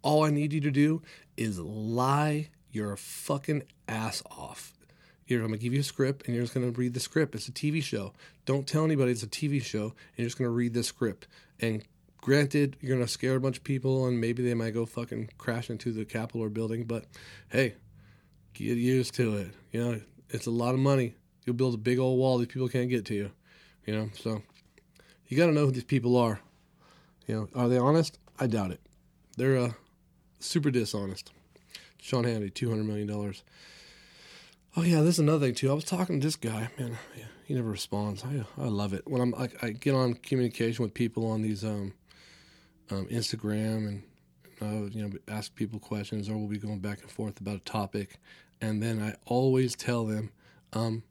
[0.02, 1.02] all I need you to do
[1.36, 4.72] is lie your fucking ass off.
[5.28, 7.34] I'm to give you a script and you're just to read the script.
[7.34, 8.12] It's a TV show.
[8.44, 9.86] Don't tell anybody it's a TV show.
[9.86, 11.26] And you're just to read the script
[11.58, 11.82] and
[12.26, 15.70] Granted, you're gonna scare a bunch of people, and maybe they might go fucking crash
[15.70, 16.82] into the Capitol or building.
[16.82, 17.04] But
[17.50, 17.76] hey,
[18.52, 19.50] get used to it.
[19.70, 21.14] You know, it's a lot of money.
[21.44, 23.30] You'll build a big old wall; these people can't get to you.
[23.86, 24.42] You know, so
[25.28, 26.40] you got to know who these people are.
[27.28, 28.18] You know, are they honest?
[28.40, 28.80] I doubt it.
[29.36, 29.72] They're uh,
[30.40, 31.30] super dishonest.
[32.02, 33.44] Sean Hannity, two hundred million dollars.
[34.76, 35.70] Oh yeah, this is another thing too.
[35.70, 36.98] I was talking to this guy, man.
[37.16, 38.24] Yeah, he never responds.
[38.24, 41.62] I I love it when I'm I, I get on communication with people on these
[41.62, 41.92] um
[42.90, 44.02] um, Instagram and
[44.62, 47.60] uh, you know ask people questions, or we'll be going back and forth about a
[47.60, 48.18] topic,
[48.60, 50.30] and then I always tell them,
[50.72, 51.02] um,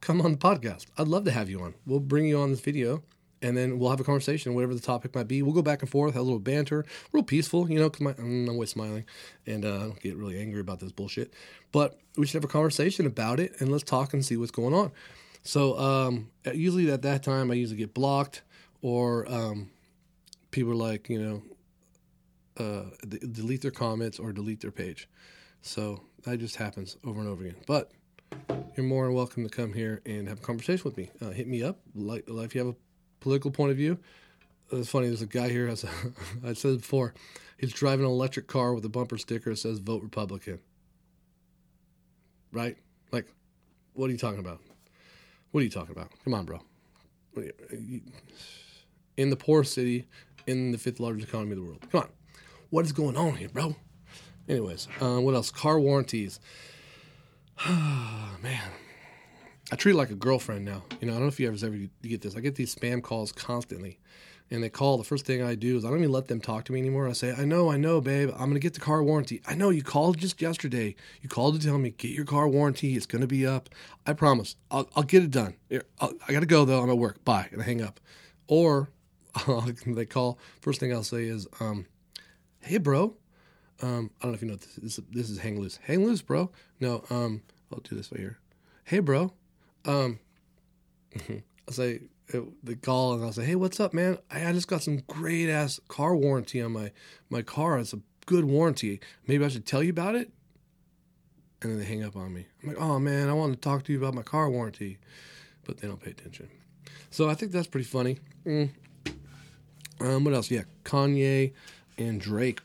[0.00, 0.86] "Come on the podcast.
[0.96, 1.74] I'd love to have you on.
[1.86, 3.02] We'll bring you on this video."
[3.44, 5.42] And then we'll have a conversation, whatever the topic might be.
[5.42, 8.48] We'll go back and forth, have a little banter, real peaceful, you know, because I'm
[8.48, 9.04] always smiling
[9.48, 11.34] and uh, I don't get really angry about this bullshit.
[11.72, 14.72] But we should have a conversation about it and let's talk and see what's going
[14.72, 14.92] on.
[15.42, 18.42] So um, usually at that time, I usually get blocked
[18.82, 19.70] or um,
[20.50, 21.42] people like, you know,
[22.58, 25.08] uh, delete their comments or delete their page.
[25.62, 27.56] So that just happens over and over again.
[27.66, 27.92] But
[28.76, 31.10] you're more than welcome to come here and have a conversation with me.
[31.20, 31.78] Uh, hit me up.
[31.94, 32.76] Like, if you have a
[33.22, 33.98] political point of view.
[34.70, 35.06] It's funny.
[35.06, 35.68] There's a guy here.
[35.68, 35.88] Has a,
[36.46, 37.14] I said before,
[37.56, 40.58] he's driving an electric car with a bumper sticker that says "Vote Republican."
[42.52, 42.76] Right?
[43.12, 43.26] Like,
[43.94, 44.60] what are you talking about?
[45.52, 46.10] What are you talking about?
[46.24, 46.60] Come on, bro.
[47.70, 48.00] You,
[49.16, 50.06] in the poorest city
[50.46, 51.84] in the fifth largest economy of the world.
[51.90, 52.08] Come on.
[52.70, 53.76] What is going on here, bro?
[54.48, 55.50] Anyways, uh, what else?
[55.50, 56.40] Car warranties.
[57.68, 58.70] Man,
[59.70, 60.82] I treat it like a girlfriend now.
[61.00, 62.34] You know, I don't know if you ever ever get this.
[62.34, 64.00] I get these spam calls constantly,
[64.50, 64.98] and they call.
[64.98, 67.08] The first thing I do is I don't even let them talk to me anymore.
[67.08, 68.30] I say, "I know, I know, babe.
[68.32, 69.40] I'm gonna get the car warranty.
[69.46, 70.96] I know you called just yesterday.
[71.20, 72.96] You called to tell me get your car warranty.
[72.96, 73.68] It's gonna be up.
[74.06, 74.56] I promise.
[74.70, 75.54] I'll, I'll get it done.
[76.00, 76.82] I'll, I gotta go though.
[76.82, 77.24] I'm at work.
[77.24, 78.00] Bye." And I hang up.
[78.48, 78.88] Or
[79.86, 80.38] they call.
[80.60, 81.86] First thing I'll say is, um,
[82.60, 83.16] "Hey, bro."
[83.80, 84.74] Um, I don't know if you know this.
[84.76, 85.78] This, this is hang loose.
[85.82, 86.50] Hang loose, bro.
[86.80, 87.04] No.
[87.10, 87.42] Um,
[87.72, 88.38] I'll do this right here.
[88.84, 89.32] Hey, bro.
[89.84, 90.18] Um,
[91.28, 92.02] I'll say
[92.34, 94.18] uh, the call and I'll say, "Hey, what's up, man?
[94.30, 96.92] I, I just got some great ass car warranty on my
[97.30, 97.78] my car.
[97.78, 99.00] It's a good warranty.
[99.26, 100.30] Maybe I should tell you about it."
[101.62, 102.46] And then they hang up on me.
[102.62, 104.98] I'm like, "Oh man, I want to talk to you about my car warranty,"
[105.64, 106.48] but they don't pay attention.
[107.10, 108.18] So I think that's pretty funny.
[108.46, 108.70] Mm.
[110.00, 110.50] Um, what else?
[110.50, 111.52] Yeah, Kanye
[111.98, 112.60] and Drake.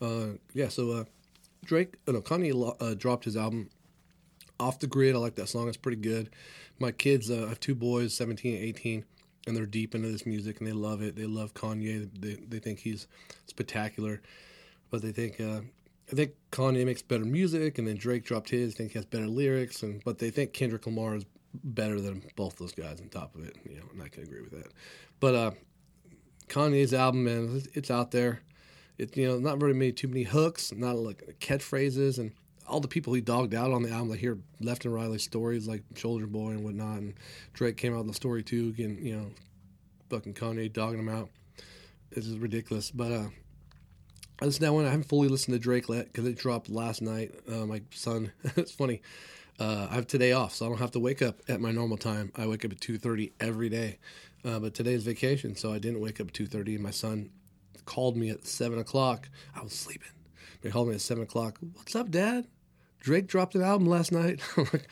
[0.00, 1.04] Uh, uh, yeah, so uh,
[1.64, 3.70] Drake, uh, no, Kanye uh, dropped his album
[4.58, 5.14] Off the Grid.
[5.14, 5.68] I like that song.
[5.68, 6.30] It's pretty good.
[6.78, 9.04] My kids, uh, I have two boys, 17 and 18,
[9.46, 11.16] and they're deep into this music and they love it.
[11.16, 12.08] They love Kanye.
[12.18, 13.06] They, they think he's
[13.46, 14.20] spectacular,
[14.90, 15.60] but they think uh,
[16.10, 18.74] I think Kanye makes better music, and then Drake dropped his.
[18.74, 22.22] I Think he has better lyrics, and but they think Kendrick Lamar is better than
[22.36, 23.56] both those guys on top of it.
[23.68, 24.72] You know, and I can agree with that.
[25.20, 25.50] But uh,
[26.48, 28.40] Kanye's album, man, it's out there.
[28.98, 32.32] It's you know not very many too many hooks, not like catchphrases, and
[32.68, 34.12] all the people he dogged out on the album.
[34.12, 37.14] I hear left and right like stories like Soulja Boy and whatnot, and
[37.52, 39.30] Drake came out in the story too, again, you know,
[40.10, 41.30] fucking Kanye dogging him out.
[42.10, 42.90] This is ridiculous.
[42.90, 43.28] But uh,
[44.40, 44.84] I listened to that one.
[44.84, 47.32] I haven't fully listened to Drake yet because it dropped last night.
[47.48, 49.00] Uh, my son, it's funny.
[49.58, 51.96] Uh, I have today off, so I don't have to wake up at my normal
[51.96, 52.32] time.
[52.36, 53.98] I wake up at two thirty every day.
[54.44, 56.78] Uh, but today is vacation, so I didn't wake up at two thirty.
[56.78, 57.30] My son
[57.84, 59.28] called me at seven o'clock.
[59.54, 60.08] I was sleeping.
[60.62, 61.58] He called me at seven o'clock.
[61.74, 62.46] What's up, Dad?
[63.00, 64.40] Drake dropped an album last night.
[64.56, 64.88] I'm like,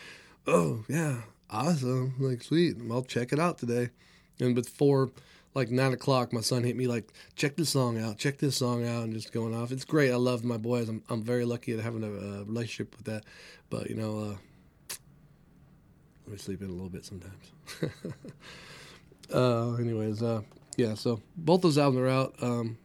[0.47, 2.15] oh yeah, awesome.
[2.19, 2.77] I'm like sweet.
[2.91, 3.91] I'll check it out today.
[4.41, 5.11] And before
[5.55, 8.87] like nine o'clock, my son hit me like, check this song out, check this song
[8.87, 9.73] out, and just going off.
[9.73, 10.11] It's great.
[10.13, 10.89] I love my boys.
[10.89, 13.25] I'm I'm very lucky at having a, a relationship with that.
[13.69, 14.37] But you know, uh,
[16.31, 17.53] me sleep in a little bit sometimes.
[19.35, 20.43] uh, anyways, uh,
[20.77, 20.95] yeah.
[20.95, 22.35] So both those albums are out.
[22.41, 22.79] Um,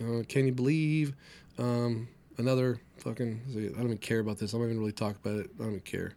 [0.00, 1.14] uh, Can you believe?
[1.58, 3.40] Um, another fucking.
[3.48, 4.52] I don't even care about this.
[4.52, 5.50] I'm not even really talk about it.
[5.58, 6.14] I don't even care.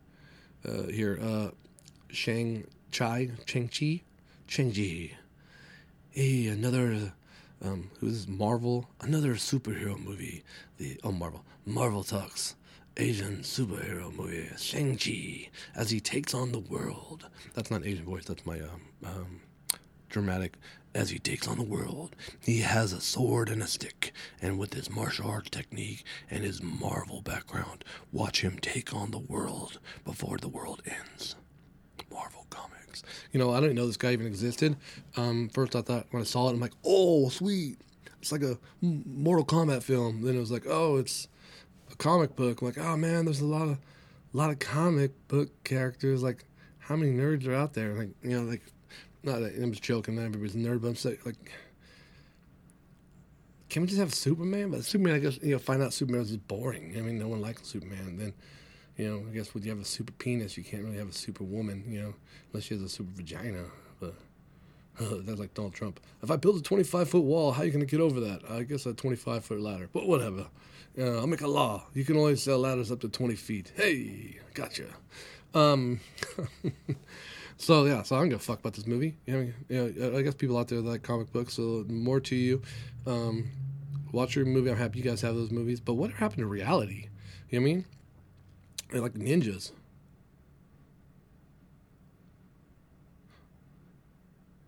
[0.68, 1.50] Uh, here, uh,
[2.10, 4.02] Shang Chai, Cheng Chi,
[4.48, 5.16] Cheng Ji.
[6.12, 7.14] Hey, another.
[7.64, 8.90] Um, who's Marvel?
[9.02, 10.44] Another superhero movie.
[10.78, 12.56] The oh Marvel, Marvel talks.
[12.98, 17.28] Asian superhero movie, Shang-Chi, as he takes on the world.
[17.56, 19.42] That's not Asian voice, that's my um, um,
[20.10, 20.58] dramatic.
[20.94, 24.76] As he takes on the world, he has a sword and a stick, and with
[24.76, 30.38] his martial arts technique and his Marvel background, watch him take on the world before
[30.38, 31.36] the world ends.
[32.12, 33.02] Marvel Comics.
[33.32, 34.78] You know, I didn't know this guy even existed.
[35.18, 37.80] Um, first, I thought when I saw it, I'm like, oh, sweet.
[38.22, 40.22] It's like a Mortal Kombat film.
[40.22, 41.28] Then it was like, oh, it's
[41.94, 42.62] a comic book.
[42.62, 43.78] I'm like, oh man, there's a lot of,
[44.34, 46.22] a lot of comic book characters.
[46.22, 46.46] Like,
[46.80, 47.94] how many nerds are out there?
[47.94, 48.64] Like, you know, like,
[49.24, 50.16] not that I'm just joking.
[50.16, 51.52] Not everybody's nerd, but I'm saying, like,
[53.70, 54.72] can we just have Superman?
[54.72, 56.94] But Superman, I guess, you know, find out Superman is boring.
[56.98, 58.18] I mean, no one likes Superman.
[58.18, 58.34] Then,
[58.98, 61.14] you know, I guess when you have a super penis, you can't really have a
[61.14, 62.14] super woman, you know,
[62.52, 63.64] unless she has a super vagina.
[64.00, 64.14] But
[65.00, 66.00] uh, that's like Donald Trump.
[66.22, 68.42] If I build a 25 foot wall, how are you going to get over that?
[68.50, 69.90] I guess a 25 foot ladder.
[69.92, 70.48] But whatever.
[71.00, 71.88] I'll make a law.
[71.94, 73.72] You can only sell ladders up to 20 feet.
[73.76, 74.86] Hey, gotcha.
[75.54, 76.00] Um,
[77.58, 79.16] so yeah, so I'm gonna fuck about this movie.
[79.26, 82.36] You know, you know, I guess people out there like comic books, so more to
[82.36, 82.62] you.
[83.06, 83.50] Um,
[84.12, 84.72] watch your movie.
[84.72, 85.80] I'm happy you guys have those movies.
[85.80, 87.10] But what happened to reality?
[87.50, 87.86] You know what I mean?
[88.92, 89.72] They're like ninjas.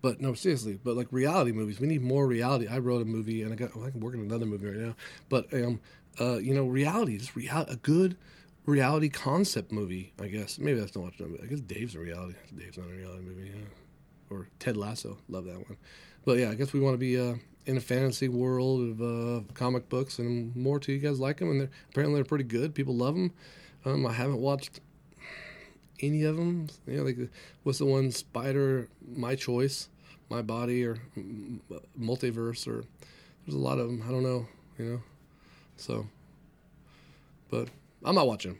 [0.02, 0.80] But no, seriously.
[0.84, 2.68] But like reality movies, we need more reality.
[2.68, 4.96] I wrote a movie, and I got I'm working another movie right now.
[5.30, 5.80] But um,
[6.20, 8.18] uh, you know, reality, just real a good
[8.66, 10.14] reality concept movie.
[10.22, 11.40] I guess maybe that's not much.
[11.44, 12.36] I guess Dave's a reality.
[12.58, 13.52] Dave's not a reality movie.
[13.54, 14.36] Yeah.
[14.36, 15.78] Or Ted Lasso, love that one.
[16.26, 19.42] But yeah, I guess we want to be uh, in a fantasy world of uh,
[19.54, 20.94] comic books and more too.
[20.94, 22.74] You guys like them, and they're apparently they're pretty good.
[22.74, 23.32] People love them.
[23.86, 24.80] Um, I haven't watched
[26.02, 26.68] any of them.
[26.88, 27.18] You know, like
[27.64, 28.90] what's the one Spider?
[29.16, 29.90] My choice,
[30.30, 30.98] my body, or
[32.00, 32.84] multiverse, or
[33.46, 34.04] there's a lot of them.
[34.08, 34.48] I don't know.
[34.80, 35.02] You know,
[35.78, 36.08] so.
[37.50, 37.70] But
[38.04, 38.58] I'm not watching.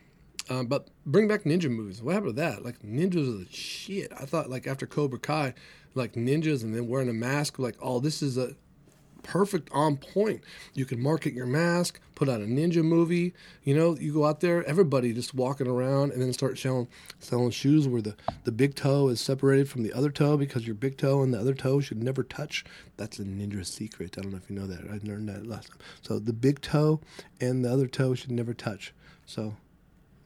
[0.48, 2.02] Um, but bring back ninja movies.
[2.02, 2.64] What happened to that?
[2.64, 4.12] Like ninjas are the shit.
[4.12, 5.54] I thought like after Cobra Kai,
[5.94, 8.54] like ninjas and then wearing a mask, like oh this is a
[9.26, 10.40] perfect on point.
[10.74, 13.34] You can market your mask, put out a ninja movie.
[13.64, 17.50] You know, you go out there, everybody just walking around, and then start selling selling
[17.50, 20.96] shoes where the the big toe is separated from the other toe because your big
[20.96, 22.64] toe and the other toe should never touch.
[22.96, 24.16] That's a ninja secret.
[24.16, 24.84] I don't know if you know that.
[24.88, 25.78] I learned that last time.
[26.02, 27.00] So the big toe
[27.40, 28.94] and the other toe should never touch.
[29.26, 29.56] So,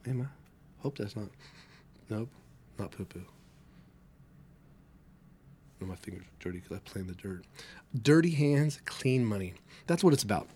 [0.05, 0.25] am I?
[0.83, 1.29] Hope that's not.
[2.09, 2.29] Nope,
[2.77, 3.25] not poo poo.
[5.85, 7.43] My fingers are dirty because I play in the dirt.
[8.01, 9.53] Dirty hands, clean money.
[9.87, 10.47] That's what it's about.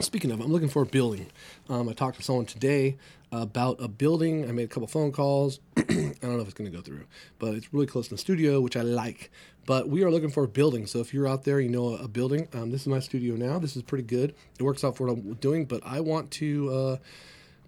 [0.00, 1.26] Speaking of, I'm looking for a building.
[1.68, 2.96] Um, I talked to someone today
[3.30, 4.48] about a building.
[4.48, 5.60] I made a couple phone calls.
[5.76, 7.04] I don't know if it's going to go through,
[7.38, 9.30] but it's really close to the studio, which I like.
[9.64, 10.86] But we are looking for a building.
[10.86, 12.48] So if you're out there, you know a building.
[12.52, 13.58] Um, this is my studio now.
[13.58, 14.34] This is pretty good.
[14.58, 16.70] It works out for what I'm doing, but I want to.
[16.70, 16.96] Uh,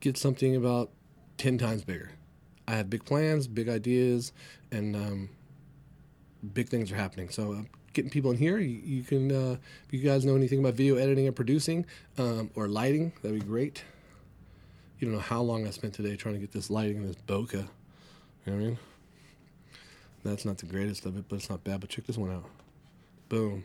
[0.05, 0.91] get something about
[1.39, 2.11] 10 times bigger.
[2.69, 4.33] I have big plans, big ideas,
[4.71, 5.31] and um,
[6.53, 7.29] big things are happening.
[7.31, 7.63] So, uh,
[7.95, 10.97] getting people in here, you, you can, uh, if you guys know anything about video
[10.97, 11.87] editing and producing
[12.19, 13.85] um, or lighting, that'd be great.
[14.99, 17.17] You don't know how long I spent today trying to get this lighting in this
[17.27, 17.53] bokeh.
[17.55, 18.79] You know what I mean?
[20.25, 21.81] That's not the greatest of it, but it's not bad.
[21.81, 22.45] But check this one out.
[23.29, 23.65] Boom.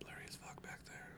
[0.00, 1.08] Blurry as fuck back there.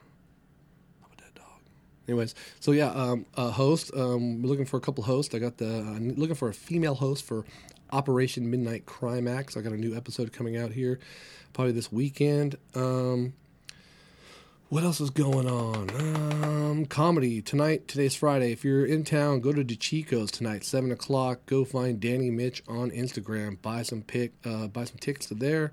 [1.02, 1.60] I'm a dead dog.
[2.06, 3.90] Anyways, so yeah, um, a host.
[3.96, 5.34] Um, we're looking for a couple hosts.
[5.34, 7.44] I got the I'm looking for a female host for
[7.92, 9.56] Operation Midnight Climax.
[9.56, 10.98] I got a new episode coming out here,
[11.52, 12.56] probably this weekend.
[12.74, 13.34] Um,
[14.70, 15.90] what else is going on?
[16.42, 17.86] Um, comedy tonight.
[17.86, 18.52] Today's Friday.
[18.52, 21.44] If you're in town, go to DeChico's tonight, seven o'clock.
[21.46, 23.60] Go find Danny Mitch on Instagram.
[23.60, 24.32] Buy some pick.
[24.44, 25.72] Uh, buy some tickets to there.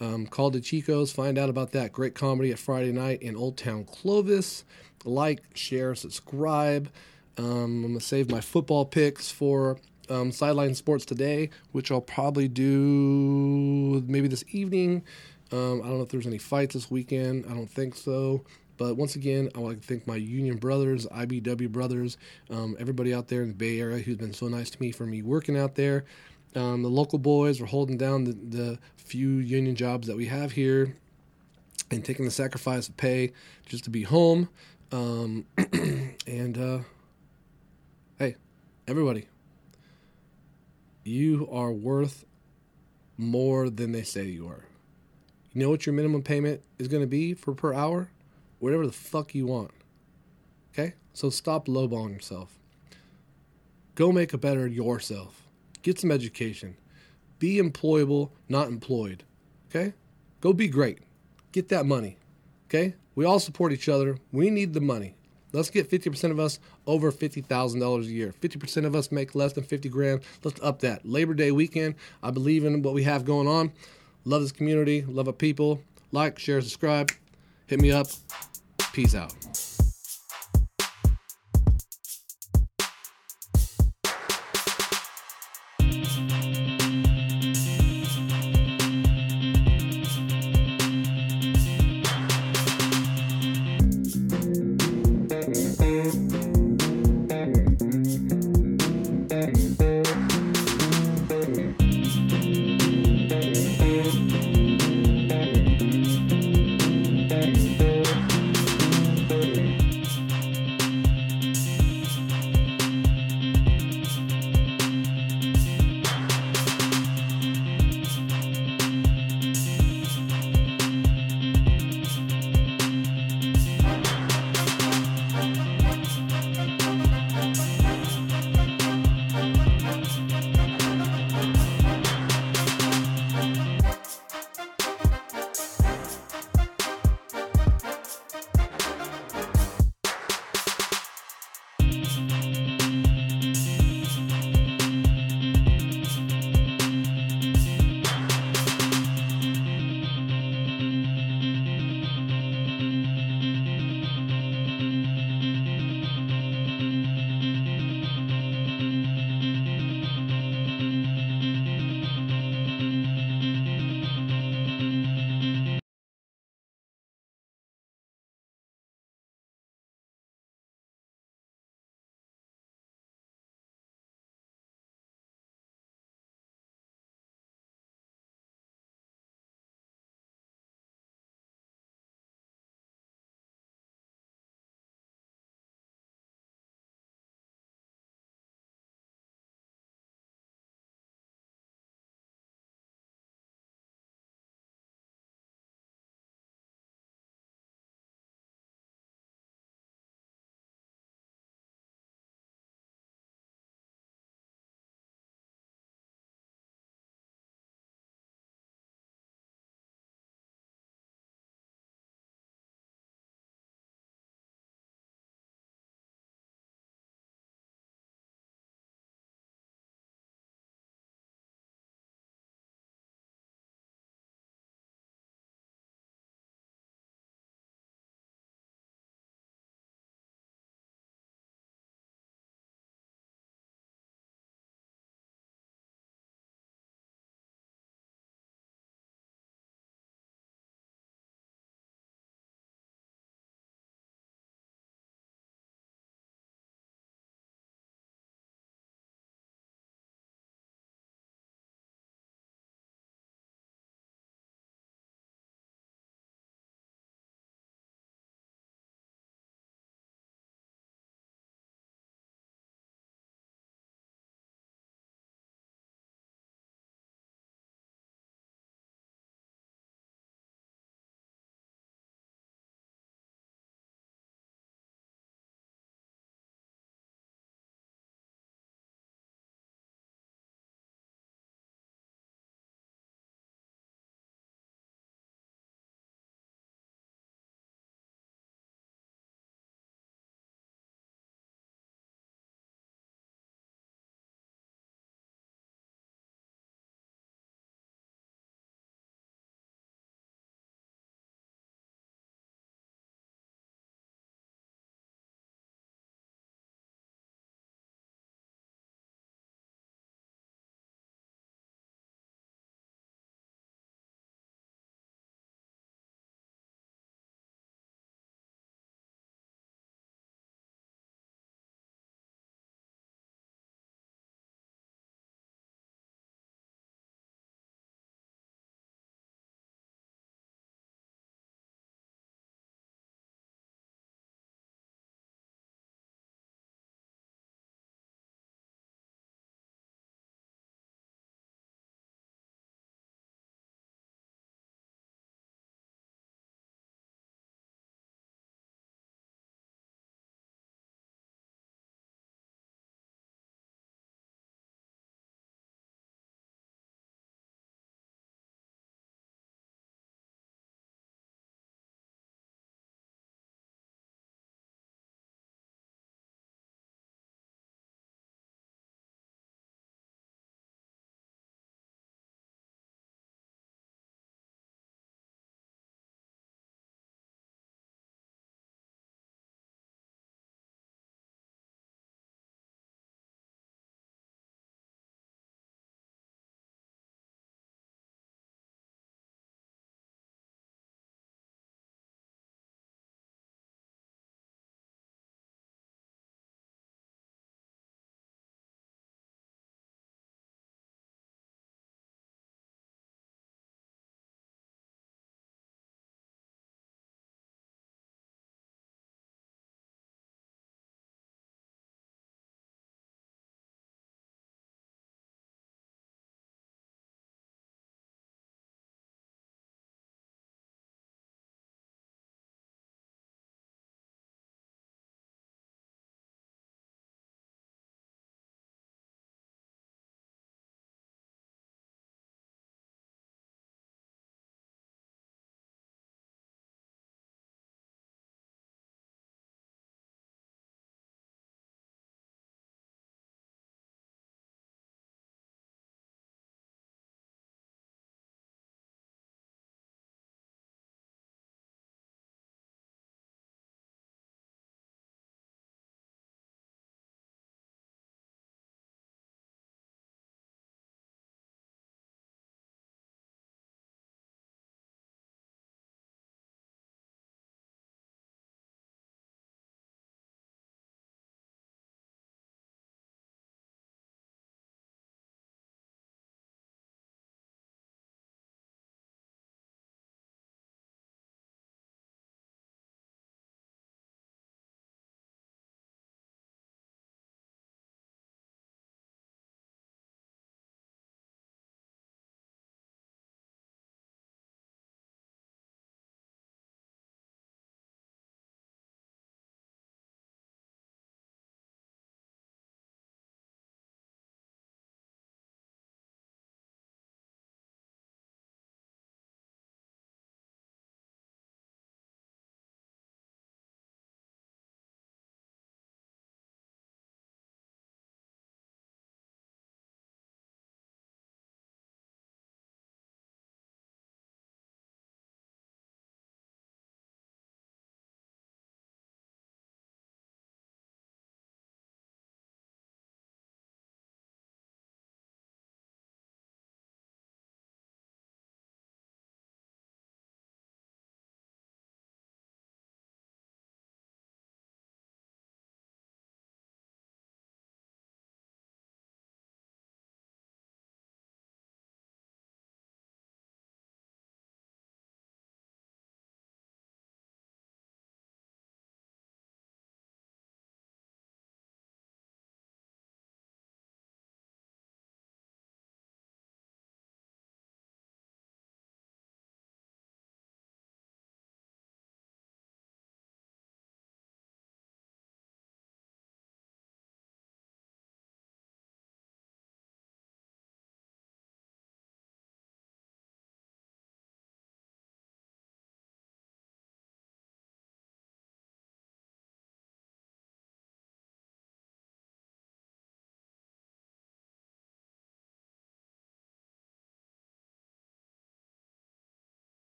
[0.00, 3.56] Um, call the Chicos, find out about that great comedy at Friday night in Old
[3.56, 4.64] Town Clovis.
[5.04, 6.88] Like, share, subscribe.
[7.36, 9.78] Um, I'm gonna save my football picks for
[10.10, 15.04] um, Sideline Sports today, which I'll probably do maybe this evening.
[15.50, 17.46] Um, I don't know if there's any fights this weekend.
[17.46, 18.44] I don't think so.
[18.76, 22.16] But once again, I want to thank my union brothers, IBEW brothers,
[22.48, 25.04] um, everybody out there in the Bay Area who's been so nice to me for
[25.04, 26.04] me working out there.
[26.54, 30.52] Um, the local boys are holding down the, the few union jobs that we have
[30.52, 30.94] here
[31.90, 33.32] and taking the sacrifice of pay
[33.66, 34.48] just to be home.
[34.92, 35.44] Um,
[36.26, 36.78] and uh,
[38.18, 38.36] hey,
[38.86, 39.26] everybody,
[41.08, 42.24] you are worth
[43.16, 44.64] more than they say you are.
[45.52, 48.10] You know what your minimum payment is going to be for per hour?
[48.58, 49.70] Whatever the fuck you want.
[50.72, 50.94] Okay?
[51.14, 52.58] So stop lowballing yourself.
[53.94, 55.42] Go make a better yourself.
[55.82, 56.76] Get some education.
[57.38, 59.24] Be employable, not employed.
[59.68, 59.94] Okay?
[60.40, 61.00] Go be great.
[61.50, 62.18] Get that money.
[62.68, 62.94] Okay?
[63.14, 64.18] We all support each other.
[64.30, 65.14] We need the money.
[65.52, 68.34] Let's get 50% of us over $50,000 a year.
[68.40, 70.20] 50% of us make less than 50 grand.
[70.44, 71.08] Let's up that.
[71.08, 73.72] Labor Day weekend, I believe in what we have going on.
[74.24, 75.80] Love this community, love our people.
[76.12, 77.10] Like, share, subscribe.
[77.66, 78.08] Hit me up.
[78.92, 79.34] Peace out.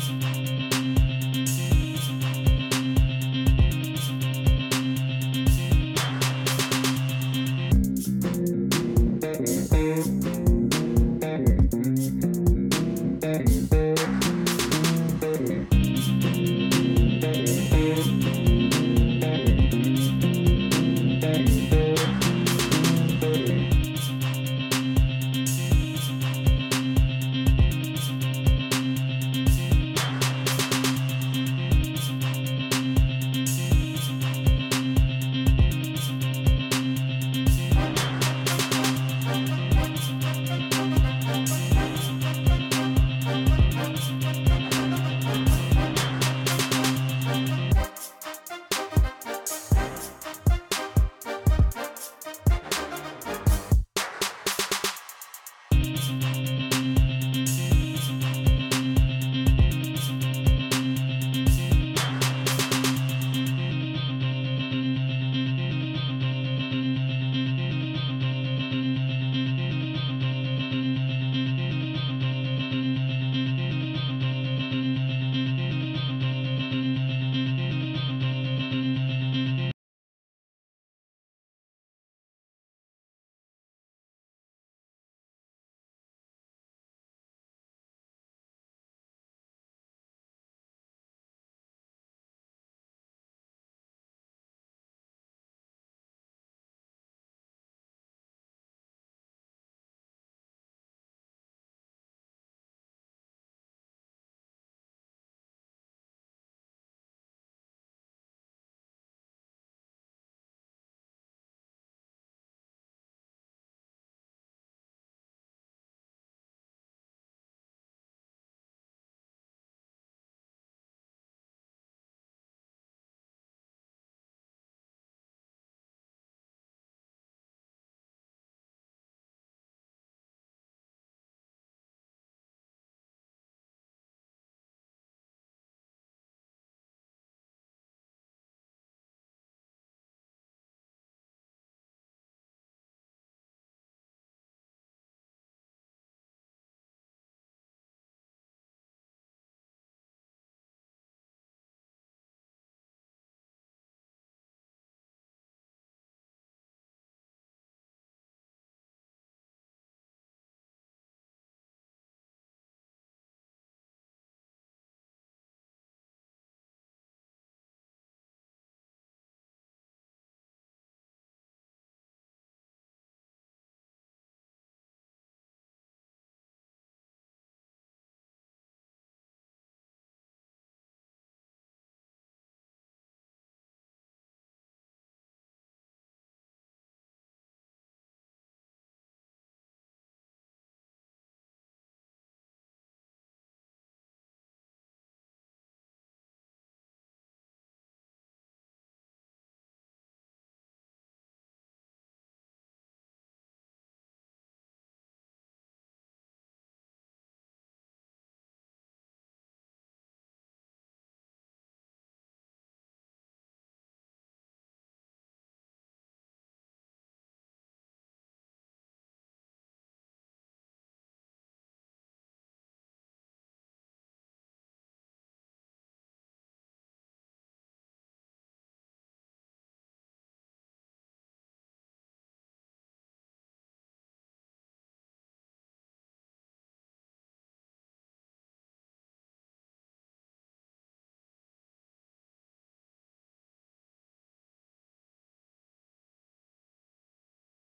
[0.00, 0.39] Thanks.